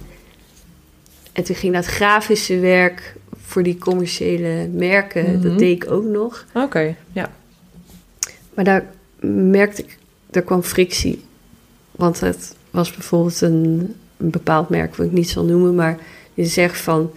[1.33, 5.41] en toen ging dat grafische werk voor die commerciële merken, Mhm.
[5.41, 6.45] dat deed ik ook nog.
[6.53, 7.31] Oké, ja.
[8.53, 8.85] Maar daar
[9.51, 9.97] merkte ik,
[10.29, 11.23] daar kwam frictie.
[11.91, 15.97] Want het was bijvoorbeeld een, een bepaald merk, wat ik niet zal noemen, maar
[16.33, 17.11] je zegt van,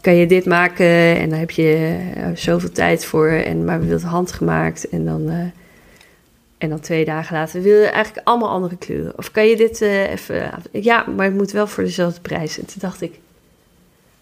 [0.00, 3.84] kan je dit maken en dan heb je eh, zoveel tijd voor, en, maar we
[3.84, 5.38] willen het handgemaakt en dan, eh,
[6.58, 9.18] en dan twee dagen later wil je eigenlijk allemaal andere kleuren.
[9.18, 12.58] Of kan je dit eh, even, ja, maar het moet wel voor dezelfde prijs.
[12.58, 13.18] En toen dacht ik,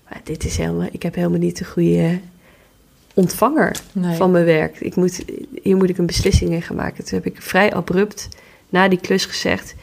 [0.08, 2.18] maar dit is helemaal, ik heb helemaal niet de goede
[3.14, 4.16] ontvanger Nee.
[4.16, 4.80] van mijn werk.
[4.80, 5.24] Ik moet,
[5.62, 7.04] hier moet ik een beslissing in gaan maken.
[7.04, 8.28] Toen heb ik vrij abrupt
[8.68, 9.74] na die klus gezegd: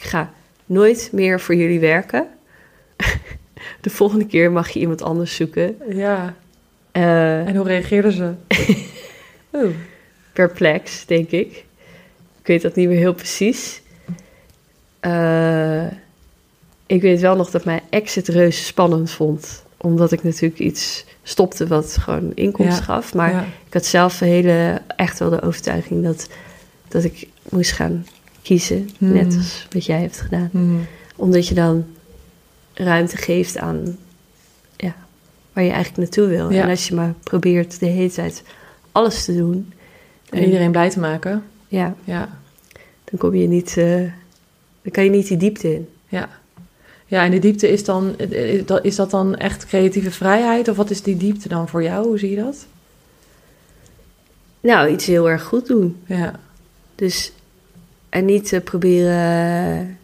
[0.00, 0.32] ik ga
[0.66, 2.26] nooit meer voor jullie werken.
[3.80, 5.76] De volgende keer mag je iemand anders zoeken.
[5.88, 6.34] Ja,
[6.92, 8.32] Eh, en hoe reageerden ze?
[9.54, 9.74] Oeh.
[10.32, 11.64] perplex, denk ik.
[12.40, 13.82] Ik weet dat niet meer heel precies.
[15.00, 15.86] Eh,
[16.86, 19.64] ik weet wel nog dat mijn ex het reuze spannend vond.
[19.76, 23.14] Omdat ik natuurlijk iets stopte wat gewoon inkomst Ja, gaf.
[23.14, 23.44] Maar ja.
[23.66, 26.28] ik had zelf een hele, echt wel de overtuiging dat,
[26.88, 28.06] dat ik moest gaan
[28.42, 28.90] kiezen.
[28.98, 29.12] Hmm.
[29.12, 30.48] Net als wat jij hebt gedaan.
[30.52, 30.76] Mhm.
[31.16, 31.84] Omdat je dan
[32.74, 33.96] ruimte geeft aan
[34.76, 34.94] ja,
[35.52, 36.50] waar je eigenlijk naartoe wil.
[36.50, 36.62] Ja.
[36.62, 38.42] En als je maar probeert de hele tijd
[38.92, 39.72] alles te doen.
[40.30, 41.42] En iedereen blij te maken.
[41.68, 42.38] Ja, Ja,
[43.04, 43.94] dan kom je niet, eh,
[44.82, 45.88] dan kan je niet die diepte in.
[46.08, 46.28] ja.
[47.06, 48.16] Ja, en de diepte is dan,
[48.66, 50.68] dat- is dat dan echt creatieve vrijheid?
[50.68, 52.06] Of wat is die diepte dan voor jou?
[52.06, 52.66] Hoe zie je dat?
[54.60, 55.96] Nou, iets heel erg goed doen.
[56.06, 56.40] Ja,
[56.94, 57.32] Dus
[58.10, 59.98] en niet eh, proberen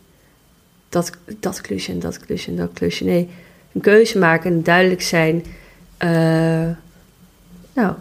[0.89, 3.05] dat, dat klusje en dat klusje en dat klusje.
[3.05, 3.29] Nee,
[3.73, 5.45] een keuze maken en duidelijk zijn.
[5.97, 6.69] eh,
[7.73, 7.95] nou,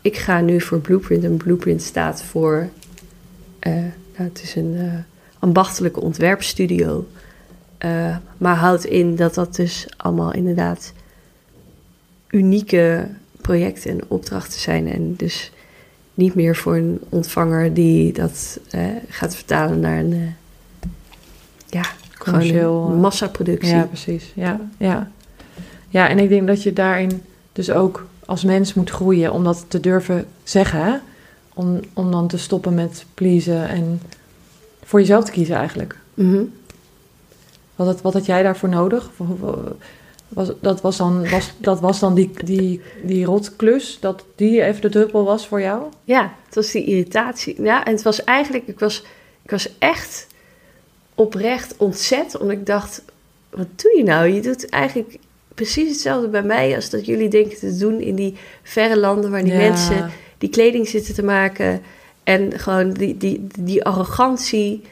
[0.00, 1.24] ik ga nu voor Blueprint.
[1.24, 2.68] En Blueprint staat voor...
[3.58, 4.92] eh, nou, het is een eh,
[5.38, 7.06] ambachtelijke ontwerpstudio.
[7.78, 10.92] Eh, maar houdt in dat dat dus allemaal inderdaad
[12.30, 13.08] unieke
[13.40, 14.88] projecten en opdrachten zijn.
[14.88, 15.51] En dus
[16.14, 20.88] niet meer voor een ontvanger die dat eh, gaat vertalen naar een, eh,
[21.66, 22.40] ja, gewoon
[22.92, 23.74] een massaproductie.
[23.74, 24.32] Ja, precies.
[24.34, 25.10] Ja, ja.
[25.88, 27.22] ja, en ik denk dat je daarin
[27.52, 30.84] dus ook als mens moet groeien om dat te durven zeggen.
[30.84, 30.96] Hè?
[31.54, 34.00] Om, om dan te stoppen met pleasen en
[34.84, 35.98] voor jezelf te kiezen eigenlijk.
[36.14, 36.42] Mhm.
[37.76, 39.10] Wat had, wat had jij daarvoor nodig?
[40.34, 44.80] Was, dat was dan, was, dat was dan die, die, die rotklus, dat die even
[44.80, 45.82] de druppel was voor jou?
[46.04, 47.62] Ja, het was die irritatie.
[47.62, 49.04] Ja, en het was eigenlijk, ik was,
[49.42, 50.26] ik was echt
[51.14, 53.02] oprecht ontzet, omdat ik dacht,
[53.50, 54.28] wat doe je nou?
[54.28, 55.18] Je doet eigenlijk
[55.54, 59.44] precies hetzelfde bij mij als dat jullie denken te doen in die verre landen waar
[59.44, 59.58] die Ja.
[59.58, 61.82] mensen die kleding zitten te maken
[62.24, 64.82] en gewoon die, die, die arrogantie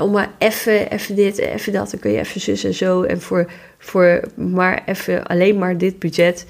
[0.00, 3.20] om maar even, even dit, even dat, dan kun je even zus en zo en
[3.20, 3.50] voor,
[3.86, 6.46] voor maar even alleen maar dit budget.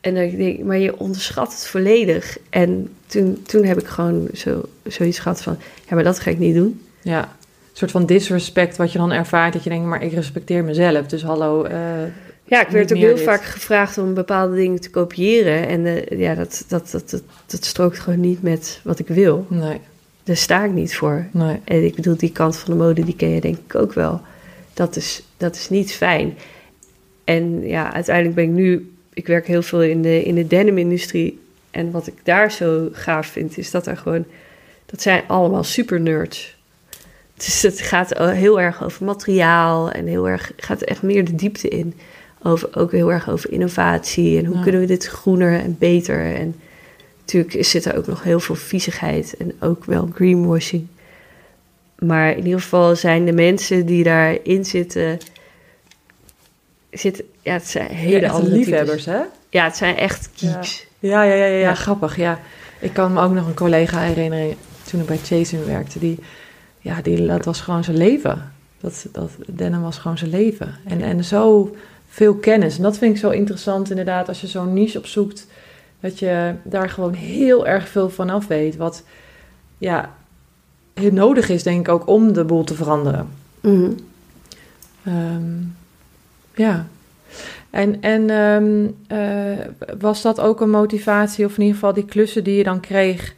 [0.00, 2.38] En dan denk ik, maar je onderschat het volledig.
[2.50, 5.56] En toen, toen heb ik gewoon zo, zoiets gehad van,
[5.88, 6.80] ja, maar dat ga ik niet doen.
[7.02, 7.28] Ja, een
[7.72, 11.06] soort van disrespect wat je dan ervaart, dat je denkt, maar ik respecteer mezelf.
[11.06, 11.80] Dus hallo, eh,
[12.44, 13.24] Ja, ik werd ook heel dit.
[13.24, 15.68] vaak gevraagd om bepaalde dingen te kopiëren.
[15.68, 19.46] En eh, ja, dat, dat, dat, dat, dat strookt gewoon niet met wat ik wil.
[19.48, 19.80] nee,
[20.24, 21.26] Daar sta ik niet voor.
[21.30, 21.60] nee.
[21.64, 24.20] En ik bedoel, die kant van de mode, die ken je denk ik ook wel.
[24.74, 26.34] Dat is, dat is niet fijn.
[27.28, 28.92] En ja, uiteindelijk ben ik nu...
[29.14, 31.38] Ik werk heel veel in de, in de denim-industrie.
[31.70, 34.24] En wat ik daar zo gaaf vind, is dat er gewoon...
[34.86, 36.56] Dat zijn allemaal super nerds.
[37.36, 39.90] Dus het gaat heel erg over materiaal.
[39.90, 41.94] En heel erg, gaat echt meer de diepte in.
[42.42, 44.38] Over, ook heel erg over innovatie.
[44.38, 44.62] En hoe Ja.
[44.62, 46.34] kunnen we dit groener en beter.
[46.34, 46.54] En
[47.18, 49.34] natuurlijk zit er ook nog heel veel viezigheid.
[49.38, 50.86] En ook wel greenwashing.
[51.98, 55.18] Maar in ieder geval zijn de mensen die daarin zitten...
[56.90, 59.18] zitten ja, het zijn hele Ja, andere liefhebbers, types.
[59.20, 59.24] hè?
[59.48, 60.86] Ja, het zijn echt geeks.
[60.98, 62.16] Ja, ja, ja, ja, ja, grappig.
[62.16, 62.38] Ja.
[62.80, 64.56] Ik kan me ook nog een collega herinneren
[64.90, 65.98] toen ik bij Chasen werkte.
[65.98, 66.18] Die,
[66.80, 68.52] ja, die, dat was gewoon zijn leven.
[68.80, 70.74] Dat, dat denim was gewoon zijn leven.
[70.84, 71.76] En, en zo
[72.08, 72.76] veel kennis.
[72.76, 74.28] En dat vind ik zo interessant inderdaad.
[74.28, 75.46] Als je zo'n niche opzoekt,
[76.00, 78.76] dat je daar gewoon heel erg veel van af weet.
[78.76, 79.02] Wat
[79.78, 80.14] ja,
[80.94, 83.28] heel nodig is, denk ik ook, om de boel te veranderen.
[83.60, 83.90] Mhm.
[85.04, 85.52] Ehm,
[86.58, 86.86] ja.
[87.70, 89.66] En, en ehm, eh,
[89.98, 93.34] was dat ook een motivatie, of in ieder geval die klussen die je dan kreeg,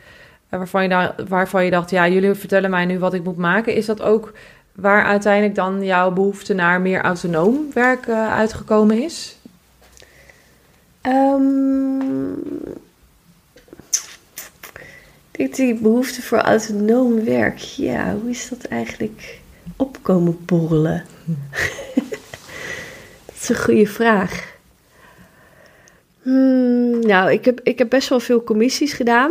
[0.48, 3.36] eh, waarvan je, daar, waarvan je dacht, ja, jullie vertellen mij nu wat ik moet
[3.36, 3.74] maken.
[3.74, 4.32] Is dat ook
[4.72, 9.36] waar uiteindelijk dan jouw behoefte naar meer autonoom werk eh, uitgekomen is?
[11.00, 11.98] Ehm,
[15.40, 17.58] Ik denk die behoefte voor autonoom werk.
[17.58, 19.40] Ja, hoe is dat eigenlijk
[19.76, 21.04] opkomen borrelen?
[23.40, 24.58] dat is een goede vraag.
[26.22, 29.30] Hmm, nou, ik heb, ik heb best wel veel commissies gedaan.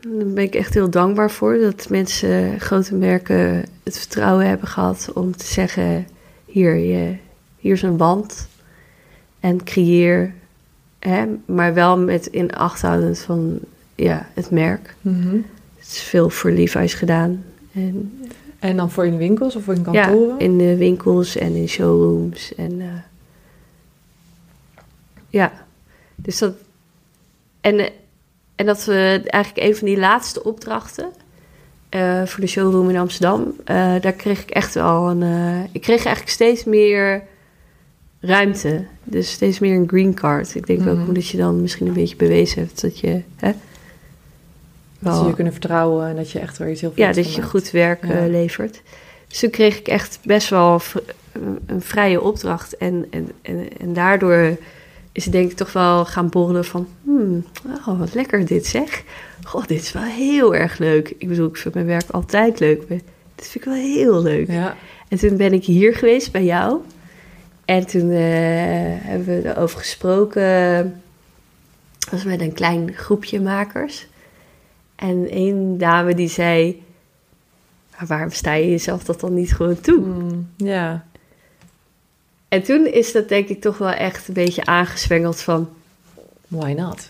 [0.00, 1.58] Daar ben ik echt heel dankbaar voor.
[1.58, 6.06] Dat mensen, grote merken, het vertrouwen hebben gehad om te zeggen:
[6.44, 7.16] hier, je,
[7.58, 8.48] hier is een wand.
[9.40, 10.34] En creëer,
[10.98, 13.58] hè, maar wel met in acht houdend van
[13.94, 14.94] ja, het merk.
[15.00, 15.36] Mhm.
[15.76, 17.44] Het is veel voor Levi's gedaan.
[17.72, 18.20] En,
[18.58, 20.38] En dan voor in winkels of voor in ja, kantoren?
[20.38, 22.54] in de winkels en in showrooms.
[22.54, 22.86] En eh,
[25.36, 25.52] ja,
[26.14, 26.54] dus dat.
[27.60, 27.90] En, eh,
[28.54, 31.10] en dat we eigenlijk een van die laatste opdrachten
[31.88, 35.22] eh, voor de showroom in Amsterdam, eh, daar kreeg ik echt wel een.
[35.72, 37.22] ik kreeg eigenlijk steeds meer
[38.20, 38.84] ruimte.
[39.04, 40.54] Dus steeds meer een green card.
[40.54, 41.06] Ik denk ook Mhm.
[41.08, 43.22] omdat je dan misschien een beetje bewezen hebt dat je.
[43.36, 43.52] Hè,
[44.98, 47.16] Dat ze wel- je kunnen vertrouwen en dat je echt weer iets heel ja, vets
[47.16, 47.50] dat je maakt.
[47.50, 48.26] goed werk Ja.
[48.26, 48.82] levert.
[49.28, 50.80] Dus toen kreeg ik echt best wel
[51.66, 52.76] een vrije opdracht.
[52.76, 54.56] En, en, en, en daardoor
[55.16, 56.88] is denk ik toch wel gaan borrelen van...
[57.02, 57.44] Hmm,
[57.86, 59.02] oh, wat lekker dit zeg.
[59.42, 61.14] Goh, dit is wel heel erg leuk.
[61.18, 62.88] Ik bedoel, ik vind mijn werk altijd leuk.
[62.88, 62.98] Maar
[63.34, 64.50] dit vind ik wel heel leuk.
[64.50, 64.76] Ja.
[65.08, 66.80] En toen ben ik hier geweest bij jou.
[67.64, 68.18] En toen eh,
[69.08, 71.02] hebben we erover gesproken.
[71.98, 74.06] Dat was met een klein groepje makers.
[74.96, 76.82] En één dame die zei...
[77.98, 80.00] "Maar waarom sta je jezelf dat dan niet gewoon toe?
[80.00, 81.04] Mm, ja.
[82.48, 85.68] En toen is dat denk ik toch wel echt een beetje aangezwengeld van...
[86.48, 87.08] Why not?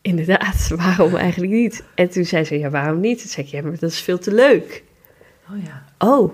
[0.00, 1.82] Inderdaad, waarom eigenlijk niet?
[1.94, 3.20] En toen zei ze, ja, waarom niet?
[3.20, 4.82] Toen zei ik, ja, maar dat is veel te leuk.
[5.50, 5.84] Oh ja.
[5.98, 6.32] Oh,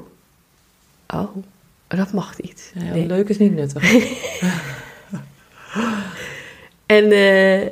[1.07, 1.37] oh,
[1.89, 2.73] dat mag niet.
[2.75, 3.07] ja Nee.
[3.07, 3.83] Leuk is niet nuttig.
[6.87, 7.63] En eh,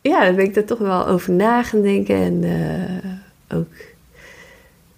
[0.00, 2.16] ja, daar ben ik daar toch wel over na gaan denken.
[2.16, 3.72] En eh, ook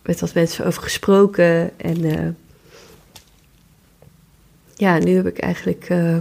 [0.02, 1.70] met wat mensen over gesproken.
[1.78, 2.28] En eh,
[4.78, 5.84] ja, nu heb ik eigenlijk...
[5.88, 6.16] eh,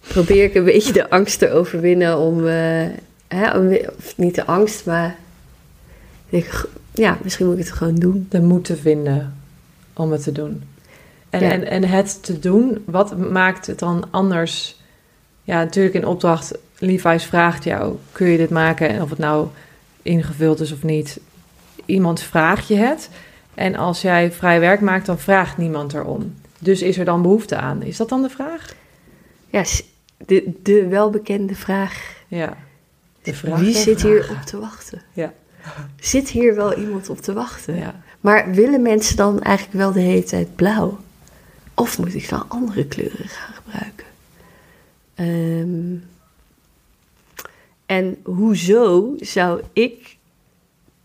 [0.00, 2.46] probeer ik een beetje de angst te overwinnen om...
[2.46, 2.86] eh,
[3.28, 5.16] hè, om of niet de angst, maar...
[6.28, 8.26] Ik, ja, misschien moet ik het gewoon doen.
[8.30, 9.34] de moed te vinden
[9.92, 10.62] om het te doen.
[11.30, 11.50] En, Ja.
[11.50, 14.80] en, en het te doen, wat maakt het dan anders?
[15.44, 18.88] Ja, natuurlijk in opdracht, Levi's vraagt jou, kun je dit maken?
[18.88, 19.46] En of het nou
[20.02, 21.20] ingevuld is of niet.
[21.84, 23.08] Iemand vraagt je het.
[23.54, 26.34] En als jij vrij werk maakt, dan vraagt niemand erom.
[26.62, 27.82] Dus is er dan behoefte aan?
[27.82, 28.74] Is dat dan de vraag?
[29.50, 29.64] Ja,
[30.26, 32.14] de, de welbekende vraag.
[32.28, 32.56] Ja.
[33.22, 35.02] De vraag Wie zit hier op te wachten?
[35.12, 35.32] Ja.
[36.00, 37.76] Zit hier wel iemand op te wachten?
[37.76, 38.02] Ja.
[38.20, 40.98] Maar willen mensen dan eigenlijk wel de hele tijd blauw?
[41.74, 44.06] Of moet ik dan andere kleuren gaan gebruiken?
[45.14, 45.96] Ehm,
[47.86, 50.16] en hoezo zou ik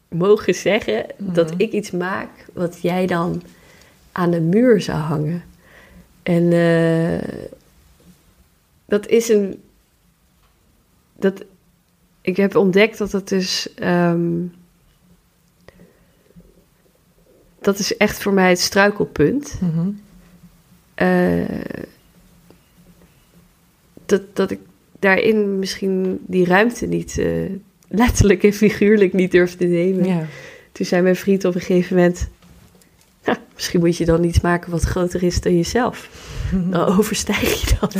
[0.10, 1.62] mogen zeggen dat Mhm.
[1.62, 3.42] ik iets maak wat jij dan
[4.18, 5.44] aan de muur zou hangen?
[6.24, 7.30] En eh,
[8.86, 9.62] dat is een.
[11.20, 11.44] Dat,
[12.22, 13.74] ik heb ontdekt dat het dus.
[13.74, 14.30] ehm,
[17.62, 19.60] dat is echt voor mij het struikelpunt.
[19.62, 19.90] Mhm.
[20.96, 21.60] Eh,
[24.06, 24.60] dat, dat ik
[25.00, 27.52] daarin misschien die ruimte niet, eh,
[27.88, 30.06] letterlijk en figuurlijk niet durf te nemen.
[30.06, 30.26] ja.
[30.72, 32.30] Toen zei mijn vriend op een gegeven moment...
[33.28, 36.10] "Nou, misschien moet je dan iets maken wat groter is dan jezelf.
[36.72, 37.96] Dan overstijg je dat.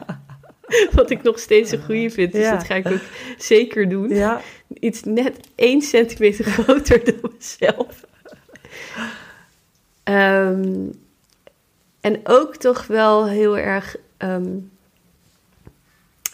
[0.98, 2.32] wat ik nog steeds een goede vind.
[2.32, 2.52] Dus Ja.
[2.56, 3.00] dat ga ik ook
[3.38, 4.08] zeker doen.
[4.08, 4.40] Ja.
[4.80, 8.04] Iets net één centimeter groter dan mezelf.
[10.02, 10.88] Ehm,
[12.00, 14.56] en ook toch wel heel erg ehm,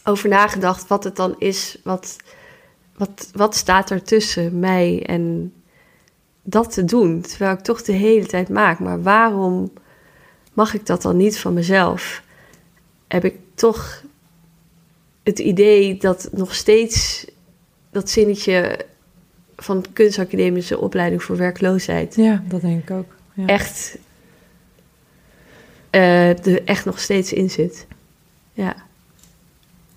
[0.04, 1.78] over nagedacht wat het dan is.
[1.84, 2.16] Wat,
[2.96, 5.52] wat, wat staat er tussen mij en
[6.50, 7.20] dat te doen?
[7.20, 8.78] Terwijl ik toch de hele tijd maak.
[8.78, 9.72] Maar waarom
[10.52, 12.22] mag ik dat dan niet van mezelf?
[13.08, 14.02] Heb ik toch
[15.22, 17.26] het idee dat nog steeds
[17.90, 18.86] dat zinnetje
[19.56, 23.14] van kunstacademische opleiding voor werkloosheid ja, dat denk ik ook.
[23.32, 23.46] Ja.
[23.46, 23.98] echt,
[25.90, 27.86] er echt nog steeds in zit.
[28.52, 28.87] Ja,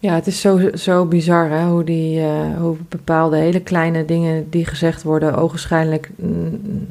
[0.01, 4.49] Ja, het is zo, zo bizar hè, hoe, die, eh, hoe bepaalde hele kleine dingen
[4.49, 6.87] die gezegd worden, ogenschijnlijk mm,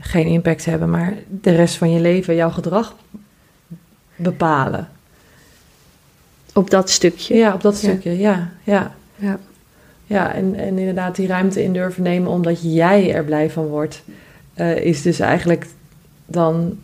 [0.00, 2.94] geen impact hebben, maar de rest van je leven jouw gedrag
[4.16, 4.88] bepalen.
[6.54, 7.34] op dat stukje.
[7.34, 8.50] Ja, op dat stukje, ja.
[8.64, 9.38] Ja, Ja.
[10.06, 14.02] ja en, en inderdaad die ruimte in durven nemen omdat jij er blij van wordt,
[14.54, 15.66] eh, is dus eigenlijk
[16.26, 16.78] dan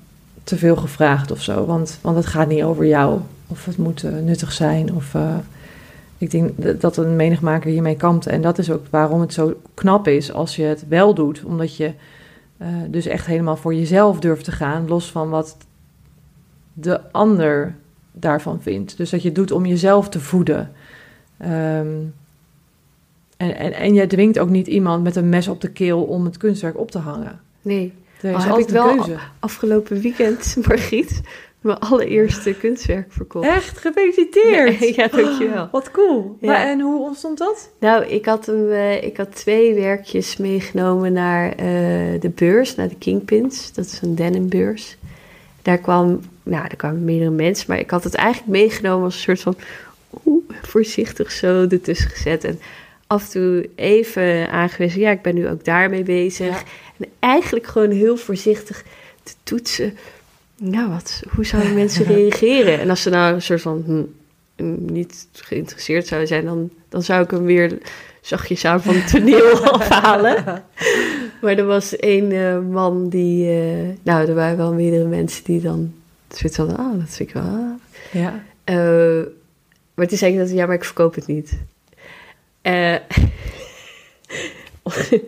[0.44, 1.66] te veel gevraagd of zo.
[1.66, 3.20] Want, want het gaat niet over jou.
[3.48, 4.94] Of het moet eh, nuttig zijn.
[4.94, 5.36] Of, eh,
[6.18, 8.26] ik denk dat- een menigmaker hiermee kampt.
[8.26, 11.44] En dat is ook waarom het zo knap is als je het wel doet.
[11.44, 11.92] Omdat je
[12.56, 15.56] eh, dus echt helemaal voor jezelf durft te gaan, los van wat
[16.72, 17.74] de ander
[18.12, 18.96] daarvan vindt.
[18.96, 20.72] Dus dat je het doet om jezelf te voeden.
[21.36, 21.86] Ehm,
[23.36, 26.24] en, en, en je dwingt ook niet iemand met een mes op de keel om
[26.24, 27.40] het kunstwerk op te hangen.
[27.62, 27.92] Nee.
[28.20, 29.18] Er is Al heb altijd ik wel- een keuze.
[29.38, 31.20] Afgelopen weekend, Margriet,
[31.60, 33.46] mijn allereerste kunstwerk verkocht.
[33.46, 34.78] Echt, gefeliciteerd!
[34.96, 35.68] Ja, dankjewel.
[35.72, 36.36] Wat cool.
[36.40, 36.52] Ja.
[36.52, 37.70] Maar, en hoe ontstond dat?
[37.80, 41.56] Nou, ik had, hem, eh, ik had twee werkjes meegenomen naar eh,
[42.20, 43.72] de beurs, naar de Kingpins.
[43.72, 44.96] Dat is een denimbeurs.
[45.62, 46.06] Daar kwam,
[46.42, 49.56] nou, daar kwamen meerdere mensen, maar ik had het eigenlijk meegenomen als een soort van
[50.26, 52.44] oeh, voorzichtig zo ertussen gezet.
[52.44, 52.60] En
[53.06, 56.46] af en toe even aangewezen, ja, ik ben nu ook daarmee bezig.
[56.48, 56.62] Ja.
[56.96, 58.84] En eigenlijk gewoon heel voorzichtig
[59.22, 59.98] te toetsen.
[60.58, 62.80] Nou, wat, hoe zouden mensen reageren?
[62.80, 64.02] En als ze nou een soort van hm,
[64.92, 67.78] niet geïnteresseerd zouden zijn, dan, dan zou ik hem weer
[68.20, 70.64] zachtjes aan van het toneel afhalen.
[71.40, 75.60] Maar er was één eh, man die, eh, nou, er waren wel meerdere mensen die
[75.60, 75.92] dan
[76.28, 77.44] zoiets hadden, ah, dat vind ik wel.
[77.44, 77.70] ah.
[78.12, 78.44] Ja.
[78.64, 79.20] Eh,
[79.94, 81.58] maar toen zei ik dat, ja, maar ik verkoop het niet.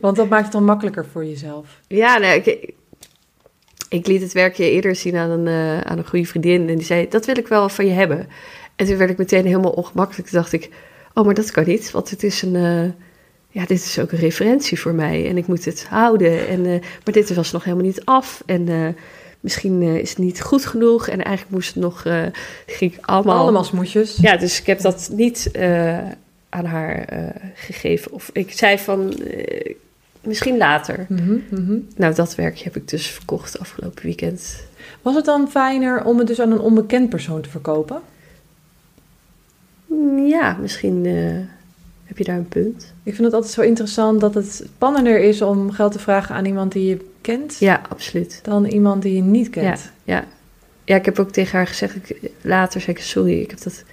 [0.00, 1.80] Want dat maakt het dan makkelijker voor jezelf.
[1.86, 2.72] Ja, nou, ik,
[3.90, 6.68] ik liet het werkje eerder zien aan een, eh, aan een goede vriendin.
[6.68, 8.28] En die zei, dat wil ik wel van je hebben.
[8.76, 10.28] En toen werd ik meteen helemaal ongemakkelijk.
[10.28, 10.70] Toen dacht ik,
[11.14, 11.90] oh, maar dat kan niet.
[11.90, 12.56] Want het is een...
[12.56, 12.90] eh,
[13.48, 15.28] ja, dit is ook een referentie voor mij.
[15.28, 16.48] En ik moet het houden.
[16.48, 18.42] En, eh, maar dit was nog helemaal niet af.
[18.46, 18.96] En
[19.40, 21.08] misschien is het niet goed genoeg.
[21.08, 22.02] En eigenlijk moest het nog...
[22.66, 23.38] ging ik allemaal...
[23.38, 24.16] Allemaal smoesjes.
[24.20, 25.50] Ja, dus ik heb dat niet
[26.48, 27.04] aan haar
[27.54, 28.12] gegeven.
[28.12, 29.14] Of ik zei van,
[30.20, 31.06] misschien later.
[31.08, 31.78] Mhm, mhm.
[31.96, 34.64] Nou, dat werkje heb ik dus verkocht afgelopen weekend.
[35.02, 38.00] Was het dan fijner om het dus aan een onbekend persoon te verkopen?
[39.86, 41.38] Mm, Ja, misschien eh,
[42.04, 42.92] heb je daar een punt.
[43.02, 46.44] Ik vind het altijd zo interessant dat het spannender is om geld te vragen aan
[46.44, 47.58] iemand die je kent...
[47.58, 48.40] Ja, absoluut.
[48.42, 49.90] dan iemand die je niet kent.
[50.04, 50.24] Ja,
[50.84, 53.84] ja ik heb ook tegen haar gezegd, ik, later zei ik, sorry, ik heb dat...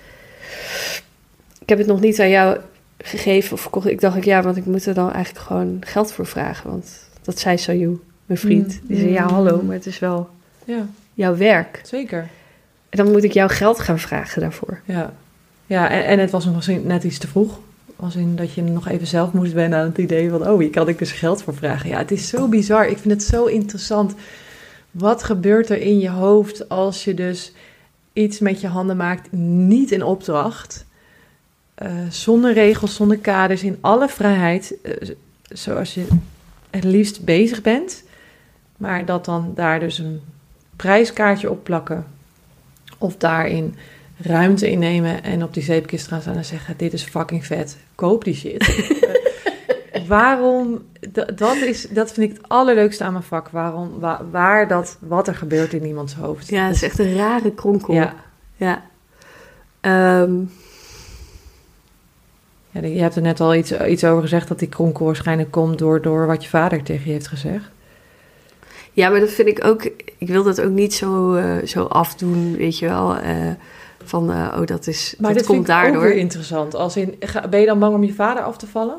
[1.59, 2.57] Ik heb het nog niet aan jou
[2.98, 3.88] gegeven of verkocht.
[3.88, 6.70] Ik dacht, ik, ja, want ik moet er dan eigenlijk gewoon geld voor vragen.
[6.70, 6.89] Want
[7.22, 8.80] dat zei Sayu, mijn vriend.
[8.82, 8.88] Mm.
[8.88, 9.30] Die zei, ja, Mm.
[9.30, 10.30] hallo, maar het is wel
[10.66, 11.82] Ja, jouw werk.
[11.84, 12.28] zeker.
[12.89, 14.80] En dan moet ik jou geld gaan vragen daarvoor.
[14.86, 15.14] Ja,
[15.66, 17.60] ja en, en het was nog misschien net iets te vroeg.
[17.95, 20.48] Als in dat je nog even zelf moest wennen aan het idee van...
[20.50, 21.89] oh, hier kan ik dus geld voor vragen.
[21.89, 22.88] Ja, het is zo bizar.
[22.88, 24.14] Ik vind het zo interessant.
[24.91, 27.54] Wat gebeurt er in je hoofd als je dus
[28.14, 29.32] iets met je handen maakt...
[29.32, 30.86] niet in opdracht...
[31.78, 34.75] eh, zonder regels, zonder kaders, in alle vrijheid...
[34.84, 35.09] eh,
[35.49, 36.07] zoals je
[36.69, 38.03] het liefst bezig bent...
[38.78, 40.21] maar dat dan daar dus een
[40.75, 42.05] prijskaartje op plakken...
[42.97, 43.75] of daarin
[44.21, 48.23] ruimte innemen en op die zeepkist gaan staan en zeggen: Dit is fucking vet, koop
[48.23, 48.86] die shit.
[50.07, 50.86] Waarom,
[51.36, 53.49] dat, is, dat vind ik het allerleukste aan mijn vak.
[53.49, 56.47] Waarom, wa- waar dat, wat er gebeurt in iemands hoofd.
[56.49, 57.93] Ja, dat is echt een rare kronkel.
[57.93, 58.13] Ja.
[58.55, 58.84] ja.
[59.82, 60.45] Ehm, Ja,
[62.82, 66.01] je hebt er net al iets, iets over gezegd dat die kronkel waarschijnlijk komt door,
[66.01, 67.69] door wat je vader tegen je heeft gezegd.
[68.93, 69.84] ja, maar dat vind ik ook...
[70.17, 73.15] Ik wil dat ook niet zo, eh, zo afdoen, weet je wel.
[73.17, 73.36] eh,
[74.03, 76.01] van, eh, oh, dat, is, Maar dat dit komt vind ik ook daardoor.
[76.09, 76.75] weer interessant.
[76.75, 78.95] Als in, ga- ben je dan bang om je vader af te vallen?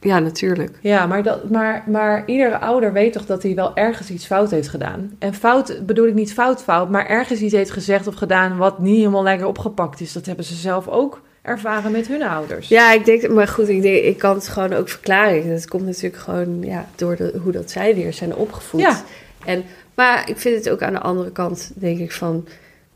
[0.00, 0.78] Ja, natuurlijk.
[0.80, 4.50] Ja, maar, dat, maar, maar iedere ouder weet toch dat hij wel ergens iets fout
[4.50, 5.16] heeft gedaan.
[5.18, 8.78] En fout bedoel ik niet fout fout, maar ergens iets heeft gezegd of gedaan wat
[8.78, 10.12] niet helemaal lekker opgepakt is.
[10.12, 12.68] Dat hebben ze zelf ook ervaren met hun ouders.
[12.68, 15.48] Ja, ik denk, maar goed, ik, denk, ik kan het gewoon ook verklaren.
[15.48, 18.80] Dat komt natuurlijk gewoon ja, door de, hoe dat zij weer zijn opgevoed.
[18.80, 19.02] Ja.
[19.44, 19.64] En,
[19.94, 22.46] maar ik vind het ook aan de andere kant, denk ik van...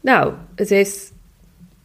[0.01, 1.13] Nou, het heeft...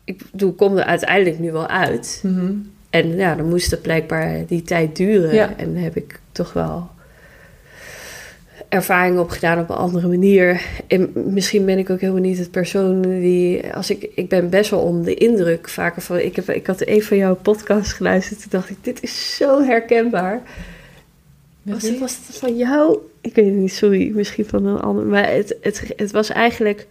[0.04, 2.20] Ik bedoel, kom er uiteindelijk nu wel uit.
[2.24, 2.54] Mhm.
[2.90, 5.34] En ja, dan moest het blijkbaar die tijd duren.
[5.34, 5.54] Ja.
[5.58, 6.90] En heb ik toch wel
[8.74, 10.62] ervaring op gedaan op een andere manier.
[10.88, 13.74] En misschien ben ik ook helemaal niet het persoon die...
[13.74, 16.18] Als ik, ik ben best wel onder de indruk vaker van...
[16.18, 18.42] Ik, heb, ik had een van jouw podcasts geluisterd.
[18.42, 20.42] Toen dacht ik, dit is zo herkenbaar.
[21.64, 22.98] Het, was het van jou?
[23.22, 24.12] Ik weet het niet, sorry.
[24.16, 25.06] Misschien van een ander.
[25.06, 26.88] Maar het, het, het was eigenlijk...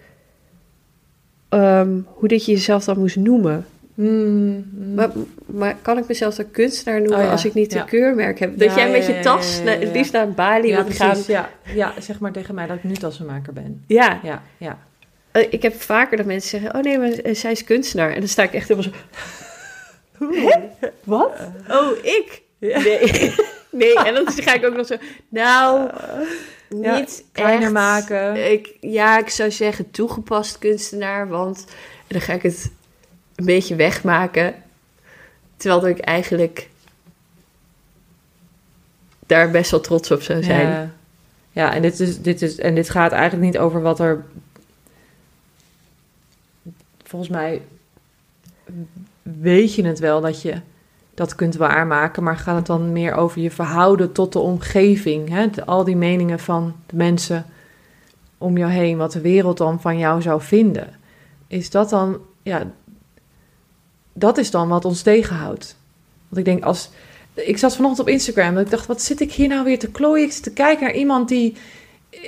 [1.48, 3.66] ehm, hoe dat je jezelf dan moest noemen.
[4.02, 4.94] Mm, mm.
[4.94, 5.10] Maar,
[5.46, 7.80] maar kan ik mezelf dan kunstenaar noemen Oh ja, als ik niet ja.
[7.80, 8.58] een keurmerk heb?
[8.58, 11.18] Dat Ja, jij met je tas het liefst naar Bali wilt gaan.
[11.26, 11.50] Ja.
[11.74, 13.84] ja, zeg maar tegen mij dat ik nu tassenmaker ben.
[13.86, 14.78] Ja, Ja, ja.
[15.30, 18.10] eh, ik heb vaker dat mensen zeggen: Oh nee, maar eh, zij is kunstenaar.
[18.12, 18.98] En dan sta ik echt helemaal zo.
[20.48, 20.88] Hè?
[21.04, 21.32] Wat?
[21.68, 22.42] Oh, ik?
[22.58, 23.34] Nee.
[23.80, 24.96] nee, en dan ga ik ook nog zo.
[25.28, 25.90] Nou,
[26.68, 27.72] niet kleiner echt.
[27.72, 28.52] maken.
[28.52, 31.64] Ik, ja, ik zou zeggen toegepast kunstenaar, want
[31.98, 32.70] en dan ga ik het
[33.42, 34.54] een beetje wegmaken.
[35.56, 36.68] Terwijl ik eigenlijk
[39.26, 40.92] daar best wel trots op zou zijn.
[41.52, 44.24] Ja, en, dit is, dit is, en dit gaat eigenlijk niet over wat er.
[47.02, 47.62] Volgens mij
[49.22, 50.60] weet je het wel dat je
[51.14, 55.28] dat kunt waarmaken, maar gaat het dan meer over je verhouden tot de omgeving?
[55.28, 55.64] Hè?
[55.64, 57.46] Al die meningen van de mensen
[58.38, 60.88] om jou heen, wat de wereld dan van jou zou vinden.
[61.46, 62.70] Is dat dan, ja,
[64.12, 65.76] dat is dan wat ons tegenhoudt.
[66.28, 66.90] Want ik denk, als.
[67.34, 69.90] Ik zat vanochtend op Instagram en ik dacht, wat zit ik hier nou weer te
[69.90, 70.24] klooien?
[70.26, 71.56] Ik zit te kijken naar iemand die.
[72.10, 72.18] eh,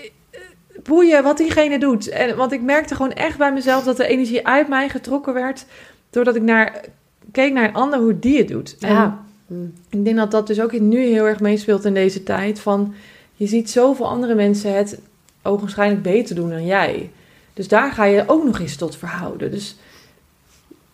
[0.82, 2.08] Boeien wat diegene doet.
[2.08, 5.64] En, want ik merkte gewoon echt bij mezelf dat de energie uit mij getrokken werd.
[6.10, 6.80] Doordat ik naar,
[7.32, 8.76] keek naar een ander hoe die het doet.
[8.80, 9.24] En Ja.
[9.90, 12.60] ik denk dat dat dus ook nu heel erg meespeelt in deze tijd.
[12.60, 12.94] Van
[13.34, 14.98] je ziet zoveel andere mensen het
[15.42, 17.10] ogenschijnlijk beter doen dan jij.
[17.54, 19.50] Dus daar ga je ook nog eens tot verhouden.
[19.50, 19.76] Dus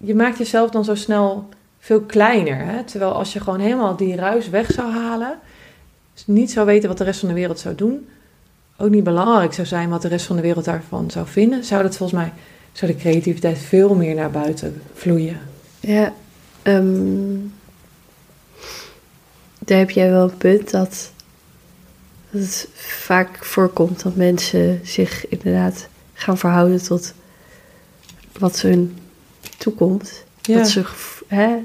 [0.04, 1.48] je maakt jezelf dan zo snel
[1.78, 2.56] veel kleiner.
[2.56, 2.84] Hè?
[2.84, 5.38] Terwijl als je gewoon helemaal die ruis weg zou halen,
[6.26, 8.08] niet zou weten wat de rest van de wereld zou doen,
[8.76, 11.82] ook niet belangrijk zou zijn wat de rest van de wereld daarvan zou vinden, zou
[11.82, 12.32] dat volgens mij,
[12.72, 15.40] zou de creativiteit veel meer naar buiten vloeien.
[15.80, 16.12] Ja,
[16.62, 17.36] ehm,
[19.58, 21.12] daar heb jij wel een punt dat,
[22.30, 27.14] dat het vaak voorkomt dat mensen zich inderdaad gaan verhouden tot
[28.38, 28.96] wat ze hun
[29.60, 30.24] toekomt.
[30.42, 30.56] Ja.
[30.56, 30.84] Dat ze
[31.26, 31.56] hè,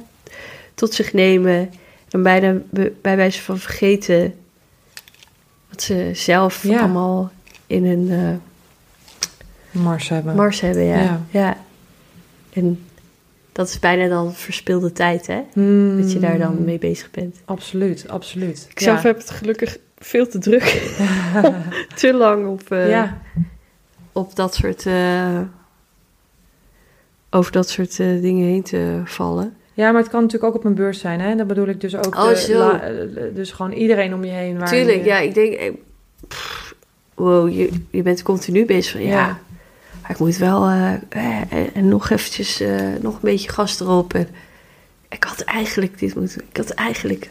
[0.73, 1.69] tot zich nemen
[2.09, 2.57] en bijna
[3.01, 4.35] bij wijze van vergeten
[5.69, 6.79] wat ze zelf Ja.
[6.79, 7.31] allemaal
[7.67, 10.35] in hun eh, Mars hebben.
[10.35, 10.83] mars hebben.
[10.83, 11.01] Ja.
[11.01, 11.21] Ja.
[11.29, 11.57] Ja.
[12.53, 12.85] En
[13.51, 15.41] dat is bijna dan verspilde tijd, hè?
[15.53, 16.01] Hmm.
[16.01, 17.37] Dat je daar dan mee bezig bent.
[17.45, 18.65] Absoluut, absoluut.
[18.69, 20.63] Ik zelf heb het gelukkig veel te druk.
[21.95, 23.21] te lang op, ja,
[24.11, 24.85] op dat soort...
[24.85, 25.39] eh,
[27.35, 29.53] over dat soort eh, dingen heen te vallen.
[29.73, 31.35] Ja, maar het kan natuurlijk ook op een beurs zijn, hè?
[31.35, 32.15] Dat bedoel ik dus ook.
[32.15, 32.57] Oh, de zo.
[32.57, 32.95] la- eh,
[33.35, 34.57] dus gewoon iedereen om je heen.
[34.57, 35.19] Waar Tuurlijk, je- ja.
[35.19, 35.53] Ik denk...
[35.53, 35.71] eh,
[36.27, 36.75] pff,
[37.13, 39.01] wow, je, je bent continu bezig van...
[39.01, 39.39] Ja, Ja.
[40.01, 40.67] maar ik moet wel...
[41.73, 42.63] en nog eventjes...
[43.01, 44.13] nog een beetje gas erop.
[44.13, 44.27] En
[45.09, 46.41] ik had eigenlijk dit moeten...
[46.49, 47.29] Ik had eigenlijk...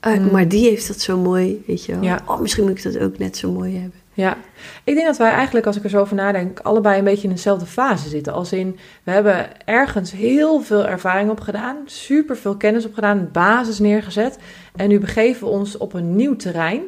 [0.00, 0.30] eh, Mm.
[0.30, 2.02] Maar die heeft dat zo mooi, weet je wel.
[2.02, 2.22] Ja.
[2.26, 4.00] Oh, misschien moet ik dat ook net zo mooi hebben.
[4.14, 4.36] Ja,
[4.84, 7.34] ik denk dat wij eigenlijk, als ik er zo over nadenk, allebei een beetje in
[7.34, 8.32] dezelfde fase zitten.
[8.32, 13.28] Als in, we hebben ergens heel veel ervaring op gedaan, super veel kennis op gedaan,
[13.32, 14.38] basis neergezet.
[14.76, 16.82] En nu begeven we ons op een nieuw terrein,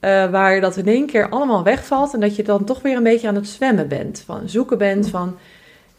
[0.00, 2.14] eh, waar dat in één keer allemaal wegvalt.
[2.14, 5.08] En dat je dan toch weer een beetje aan het zwemmen bent, van zoeken bent
[5.08, 5.36] van...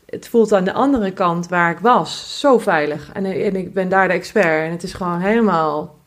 [0.06, 3.10] Het voelt aan de andere kant waar ik was zo veilig.
[3.14, 4.66] En, en ik ben daar de expert.
[4.66, 6.00] En het is gewoon helemaal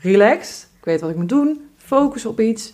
[0.00, 0.68] relaxed.
[0.78, 1.68] Ik weet wat ik moet doen.
[1.76, 2.72] Focus op iets.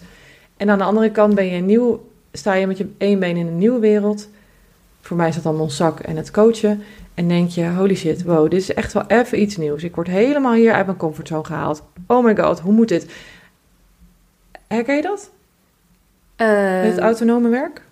[0.62, 3.46] En aan de andere kant ben je nieuw, sta je met je één been in
[3.46, 4.28] een nieuwe wereld.
[5.00, 6.82] Voor mij is dat dan mijn zak en het coachen.
[7.14, 9.82] En denk je, holy shit, wow, dit is echt wel even iets nieuws.
[9.82, 11.82] Ik word helemaal hier uit mijn comfortzone gehaald.
[12.06, 13.06] Oh my god, hoe moet dit?
[14.68, 15.30] Herken je dat?
[16.36, 17.82] Met het autonome werk?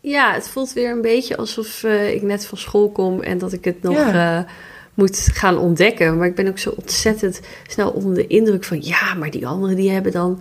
[0.00, 3.52] Ja, het voelt weer een beetje alsof eh, ik net van school kom en dat
[3.52, 4.38] ik het nog Ja.
[4.38, 4.50] eh,
[4.94, 6.16] moet gaan ontdekken.
[6.18, 9.76] Maar ik ben ook zo ontzettend snel onder de indruk van ja, maar die anderen
[9.76, 10.40] die hebben dan,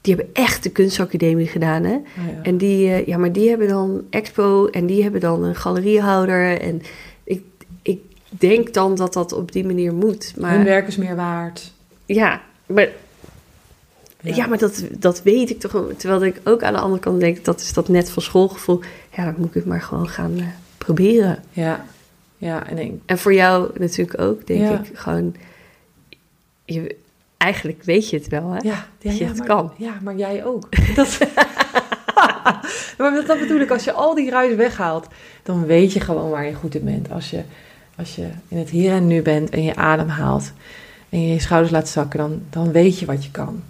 [0.00, 1.94] die hebben echt de kunstacademie gedaan, hè?
[1.94, 2.02] Oh
[2.34, 2.42] ja.
[2.42, 6.60] En die, eh, ja, maar die hebben dan expo en die hebben dan een galeriehouder
[6.60, 6.82] en
[7.24, 7.42] ik,
[7.82, 10.34] ik denk dan dat dat op die manier moet.
[10.36, 11.72] Maar Hun werk is meer waard.
[12.06, 12.88] ja, maar
[14.22, 15.72] ja, maar dat, dat weet ik toch.
[15.72, 15.90] wel.
[15.96, 18.80] Terwijl ik ook aan de andere kant denk, dat is dat net van schoolgevoel.
[19.16, 20.46] Ja, dan moet ik het maar gewoon gaan eh,
[20.78, 21.42] proberen.
[21.50, 21.84] Ja,
[22.36, 24.78] ja en ik, En voor jou natuurlijk ook, denk Ja.
[24.80, 24.90] ik.
[24.98, 25.34] Gewoon,
[26.64, 26.96] je,
[27.38, 28.56] eigenlijk weet je het wel, hè?
[28.56, 29.72] ja, ja, Dat je ja, het maar, kan.
[29.76, 30.68] Ja, maar jij ook.
[30.94, 31.18] Dat,
[32.98, 35.06] maar dat, dat bedoel ik, als je al die ruis weghaalt,
[35.42, 37.10] dan weet je gewoon waar je goed in bent.
[37.10, 37.42] Als je,
[37.96, 40.52] als je in het hier en nu bent en je adem haalt
[41.08, 43.62] en je je schouders laat zakken, dan, dan weet je wat je kan.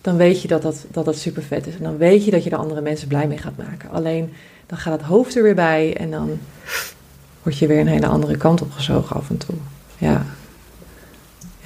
[0.00, 1.76] Dan weet je dat dat, dat dat super vet is.
[1.76, 3.90] En dan weet je dat je de andere mensen blij mee gaat maken.
[3.90, 4.32] Alleen
[4.66, 6.38] dan gaat het hoofd er weer bij en dan
[7.42, 9.54] word je weer een hele andere kant op gezogen af en toe.
[9.98, 10.26] Ja,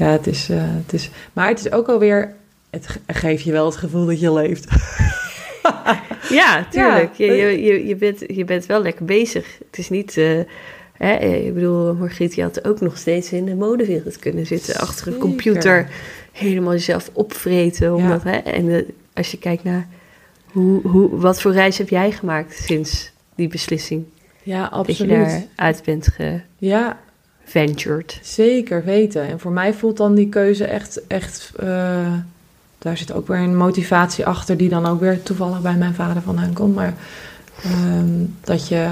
[0.00, 1.10] ja het, is, eh, het is.
[1.32, 2.34] Maar het is ook alweer.
[2.70, 4.66] Het ge- geeft je wel het gevoel dat je leeft.
[6.30, 7.14] Ja, tuurlijk.
[7.14, 7.32] Ja.
[7.32, 9.58] Je, je, je, bent, je bent wel lekker bezig.
[9.70, 10.16] Het is niet...
[10.16, 10.38] eh,
[10.92, 14.74] hè, ik bedoel, Margriet, je had ook nog steeds in de modewereld kunnen zitten.
[14.76, 15.88] Achter een computer.
[16.32, 17.94] Helemaal jezelf opvreten.
[17.94, 18.82] Omdat, hè, en eh,
[19.14, 19.88] als je kijkt naar...
[20.44, 24.04] Hoe, hoe, wat voor reis heb jij gemaakt sinds die beslissing?
[24.42, 25.48] Ja, Dat je absoluut.
[25.56, 26.08] daaruit bent
[26.58, 26.98] Ja,
[27.50, 28.18] geventured.
[28.22, 29.22] zeker weten.
[29.22, 31.06] En voor mij voelt dan die keuze echt.
[31.06, 32.12] echt eh,
[32.78, 36.22] daar zit ook weer een motivatie achter, die dan ook weer toevallig bij mijn vader
[36.22, 36.74] vandaan komt.
[36.74, 36.94] Maar
[37.62, 38.88] ehm, dat je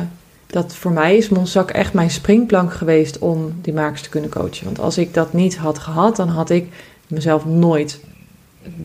[0.47, 4.65] dat voor mij is Monzak echt mijn springplank geweest om die makers te kunnen coachen.
[4.65, 6.69] Want als ik dat niet had gehad, dan had ik
[7.07, 8.01] mezelf nooit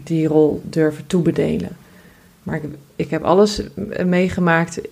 [0.04, 1.70] die rol durven toebedelen.
[2.44, 2.64] Maar ik,
[2.96, 3.62] ik heb alles
[4.06, 4.78] meegemaakt.
[4.78, 4.90] Ik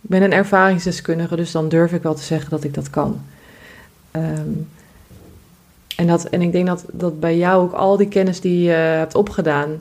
[0.00, 3.20] ben een ervaringsdeskundige, dus dan durf ik wel te zeggen dat ik dat kan.
[4.16, 4.50] Ehm,
[5.96, 8.70] en, dat, en ik denk dat, dat bij jou ook al die kennis die je
[8.70, 9.76] hebt opgedaan,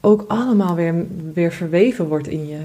[0.00, 2.58] ook allemaal weer, weer verweven wordt in je,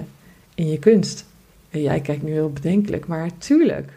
[0.55, 1.25] in je kunst.
[1.69, 3.91] En jij kijkt nu heel bedenkelijk, maar tuurlijk.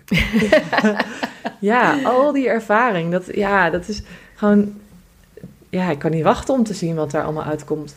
[1.60, 4.02] ja, al die ervaring, dat, ja, dat is
[4.34, 4.80] gewoon...
[5.68, 7.96] Ja, ik kan niet wachten om te zien wat daar allemaal uitkomt.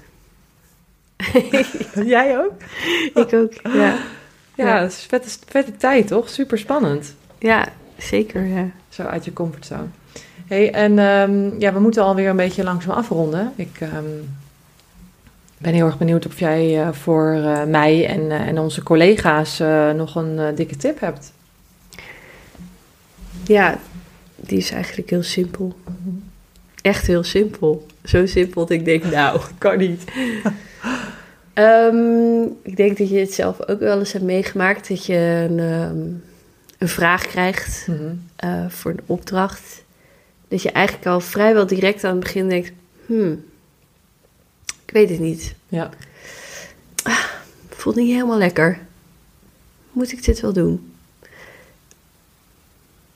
[2.06, 2.54] jij ook?
[3.14, 3.98] Ik ook, ja.
[4.56, 6.30] Ja, dat is vette, vette tijd, toch?
[6.30, 7.16] Super spannend.
[7.39, 7.68] Ja,
[7.98, 8.70] zeker, ja.
[8.89, 9.88] Zo uit je comfortzone.
[10.48, 13.54] hey, en um, ja, we moeten alweer een beetje langzaam afronden.
[13.56, 13.80] Ik...
[13.82, 14.36] Um,
[15.58, 19.60] ben heel erg benieuwd of jij uh, voor uh, mij en, uh, en onze collega's
[19.96, 21.34] nog een dikke tip hebt.
[23.43, 23.80] Ja,
[24.36, 25.76] die is eigenlijk heel simpel.
[26.82, 27.86] Echt heel simpel.
[28.04, 30.04] Zo simpel dat ik denk, nou, kan niet.
[31.54, 34.88] um, ik denk dat je het zelf ook wel eens hebt meegemaakt.
[34.89, 36.24] Dat je een, um,
[36.78, 38.69] een vraag krijgt mm -hmm.
[38.69, 39.84] voor een opdracht.
[40.47, 42.71] Dat je eigenlijk al vrijwel direct aan het begin denkt...
[43.05, 43.45] Hmm,
[44.86, 45.55] ik weet het niet.
[45.67, 45.89] Ja.
[47.03, 47.26] Ah,
[47.69, 48.80] voelt niet helemaal lekker.
[49.91, 50.93] Moet ik dit wel doen?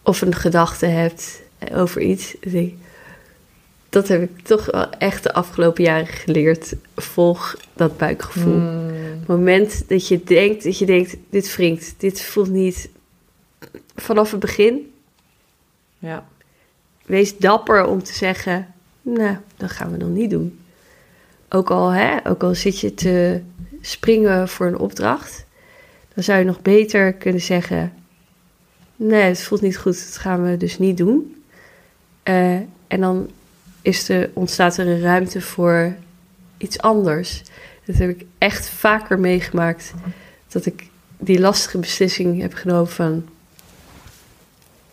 [0.02, 1.42] Of een gedachte hebt
[1.74, 2.36] over iets.
[3.90, 6.76] Dat heb ik toch wel echt de afgelopen jaren geleerd.
[6.96, 8.58] Volg dat buikgevoel.
[8.58, 8.88] Mm.
[8.94, 12.90] Het moment dat je denkt, dat je denkt, dit wringt, dit voelt niet
[14.02, 14.94] vanaf het begin.
[16.00, 16.28] Ja.
[17.06, 20.60] Wees dapper om te zeggen, nou, dat gaan we dan niet doen.
[21.50, 23.42] Ook al, hè, ook al zit je te
[23.82, 25.46] springen voor een opdracht,
[26.14, 27.94] dan zou je nog beter kunnen zeggen:
[28.96, 31.44] Nee, het voelt niet goed, dat gaan we dus niet doen.
[32.24, 32.54] Uh,
[32.88, 33.30] en dan
[33.82, 35.96] is er, ontstaat er een ruimte voor
[36.58, 37.44] iets anders.
[37.86, 39.94] Dat heb ik echt vaker meegemaakt.
[40.48, 40.88] Dat ik
[41.18, 43.26] die lastige beslissing heb genomen van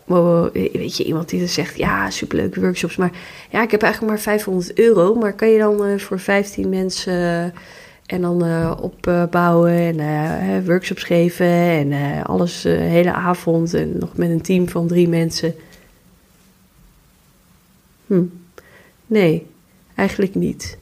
[0.07, 3.11] weet je, iemand die dan zegt, ja, superleuke workshops, maar
[3.51, 7.13] ja, ik heb eigenlijk maar 500 euro, maar kan je dan uh, voor 15 mensen
[7.13, 7.43] uh,
[8.05, 14.29] en dan uh, opbouwen en workshops geven en alles de hele avond en nog met
[14.29, 15.55] een team van drie mensen?
[18.07, 18.23] Hm,
[19.07, 19.45] nee,
[19.95, 20.77] eigenlijk niet.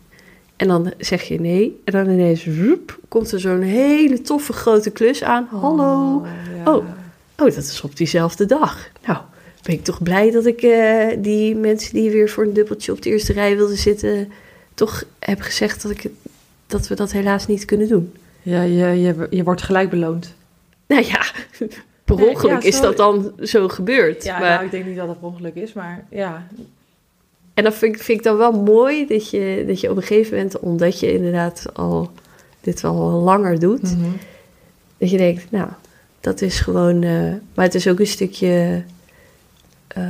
[0.55, 1.81] En dan zeg je nee.
[1.83, 5.47] En dan ineens roep, komt er zo'n hele toffe grote klus aan.
[5.51, 6.15] Hallo.
[6.15, 6.73] Oh, ja.
[6.73, 6.85] oh,
[7.37, 8.89] Oh, dat is op diezelfde dag.
[9.05, 9.17] Nou,
[9.63, 13.01] ben ik toch blij dat ik uh, die mensen die weer voor een dubbeltje op
[13.01, 14.31] de eerste rij wilden zitten,
[14.73, 16.09] toch heb gezegd dat, ik,
[16.67, 18.13] dat we dat helaas niet kunnen doen.
[18.41, 20.35] Ja, je, je, je wordt gelijk beloond.
[20.87, 21.25] Nou ja,
[22.05, 24.23] per ongeluk nee, ja, is dat dan zo gebeurd.
[24.23, 26.47] Ja, maar, nou, ik denk niet dat dat per ongeluk is, maar ja.
[27.53, 30.03] En dan vind ik, vind ik dan wel mooi dat je, dat je op een
[30.03, 32.11] gegeven moment, omdat je inderdaad al
[32.61, 34.17] dit wel langer doet, mm -hmm.
[34.97, 35.69] dat je denkt, nou,
[36.25, 37.01] dat is gewoon.
[37.01, 38.83] Uh, maar het is ook een stukje.
[39.97, 40.03] Uh,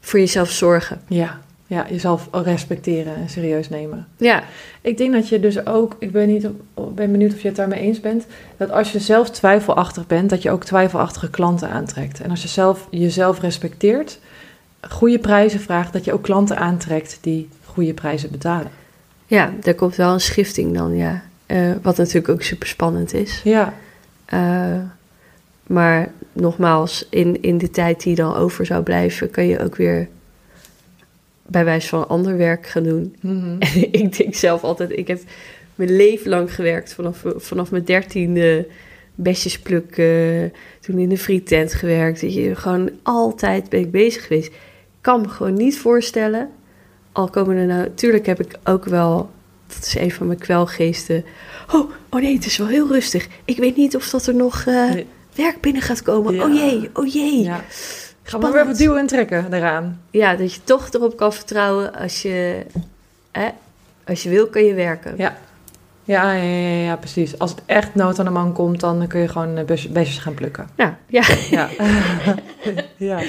[0.00, 1.00] voor jezelf zorgen.
[1.08, 4.06] Ja, ja, jezelf respecteren en serieus nemen.
[4.16, 4.42] Ja.
[4.80, 6.48] Ik denk dat je dus ook, ik ben, niet,
[6.94, 8.26] ben benieuwd of je het daarmee eens bent,
[8.56, 12.20] dat als je zelf twijfelachtig bent, dat je ook twijfelachtige klanten aantrekt.
[12.20, 14.18] En als je zelf jezelf respecteert,
[14.88, 18.70] goede prijzen vraagt, dat je ook klanten aantrekt die goede prijzen betalen.
[19.26, 21.22] Ja, daar komt wel een schifting dan, ja.
[21.46, 23.40] Uh, wat natuurlijk ook super spannend is.
[23.44, 23.74] Ja.
[24.34, 24.80] Uh,
[25.66, 30.08] maar nogmaals, in, in de tijd die dan over zou blijven, kan je ook weer
[31.46, 33.16] bij wijze van ander werk gaan doen.
[33.20, 33.58] Mm -hmm.
[33.82, 35.20] En ik denk zelf altijd, ik heb
[35.74, 38.66] mijn leven lang gewerkt, vanaf, vanaf mijn dertiende
[39.14, 42.20] besjes plukken, toen in de frietent gewerkt.
[42.20, 44.46] Dat je, gewoon altijd ben ik bezig geweest.
[44.46, 44.52] Ik
[45.00, 46.50] kan me gewoon niet voorstellen,
[47.12, 49.30] al komen er nou, natuurlijk heb ik ook wel,
[49.74, 51.24] dat is een van mijn kwelgeesten,
[51.72, 53.28] oh, oh nee, het is wel heel rustig.
[53.44, 55.06] Ik weet niet of dat er nog uh, nee.
[55.34, 56.34] werk binnen gaat komen.
[56.34, 56.44] Ja.
[56.44, 57.42] Oh jee, oh jee.
[57.42, 57.64] Ja.
[58.22, 60.00] Ga maar weer wat duwen en trekken eraan.
[60.10, 62.66] Ja, dat je toch erop kan vertrouwen als je,
[63.30, 63.48] hè,
[64.06, 65.14] als je wil, kan je werken.
[65.16, 65.38] Ja.
[66.04, 67.38] Ja, ja, ja, ja, precies.
[67.38, 70.68] Als het echt nood aan de man komt, dan kun je gewoon beestjes gaan plukken.
[70.76, 71.22] Ja, ja.
[71.50, 71.68] Ja.
[72.96, 73.22] ja.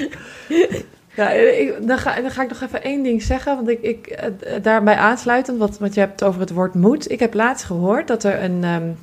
[1.16, 4.30] Ja, ik, dan, ga, ik nog even één ding zeggen, want ik, ik
[4.62, 7.10] daarbij aansluitend, wat, je hebt over het woord moed.
[7.10, 8.96] Ik heb laatst gehoord dat er een, um,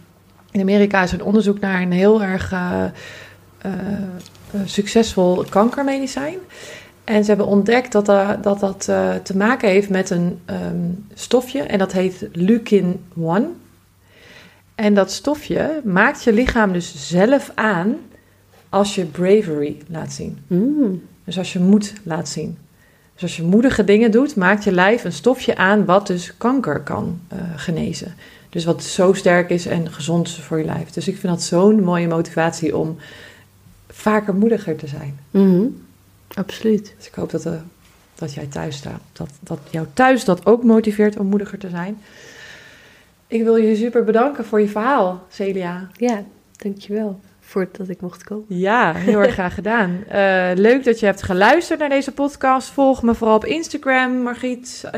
[0.52, 2.84] in Amerika is een onderzoek naar een heel erg uh,
[4.66, 6.38] succesvol kankermedicijn.
[7.04, 8.84] En ze hebben ontdekt dat dat, dat
[9.24, 13.56] te maken heeft met een um, stofje en dat heet leukin 1.
[14.76, 17.96] En dat stofje maakt je lichaam dus zelf aan
[18.70, 20.38] als je bravery laat zien.
[20.48, 21.02] Mm.
[21.30, 22.58] Dus als je moed laat zien.
[23.14, 26.82] Dus als je moedige dingen doet, maakt je lijf een stofje aan wat dus kanker
[26.82, 28.16] kan eh, genezen.
[28.50, 30.90] Dus wat zo sterk is en gezond is voor je lijf.
[30.90, 32.98] Dus ik vind dat zo'n mooie motivatie om
[33.90, 35.20] vaker moediger te zijn.
[35.32, 35.82] Mm.
[36.34, 36.94] Absoluut.
[36.98, 37.50] Dus ik hoop dat,
[38.16, 39.02] dat jij thuis staat.
[39.14, 41.98] Dat, dat jou thuis dat ook motiveert om moediger te zijn.
[43.28, 45.90] Ik wil je super bedanken voor je verhaal, Celia.
[45.98, 46.24] Ja,
[46.58, 47.20] dankjewel
[47.50, 48.46] voor dat ik mocht komen.
[48.48, 50.04] Ja, heel erg graag gedaan.
[50.08, 52.70] Eh, leuk dat je hebt geluisterd naar deze podcast.
[52.70, 54.90] Volg me vooral op Instagram, Margriet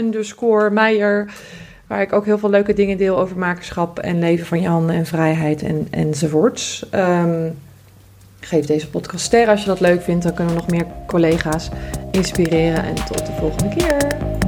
[0.72, 1.34] Meijer.
[1.88, 5.06] Waar ik ook heel veel leuke dingen deel over makerschap en leven van Jan en
[5.06, 6.90] vrijheid en, enzovoorts.
[6.90, 7.50] Ehm,
[8.40, 10.24] geef deze podcast sterren als je dat leuk vindt.
[10.24, 11.70] Dan kunnen we nog meer collega's
[12.12, 12.84] inspireren.
[12.84, 14.40] En tot de volgende keer.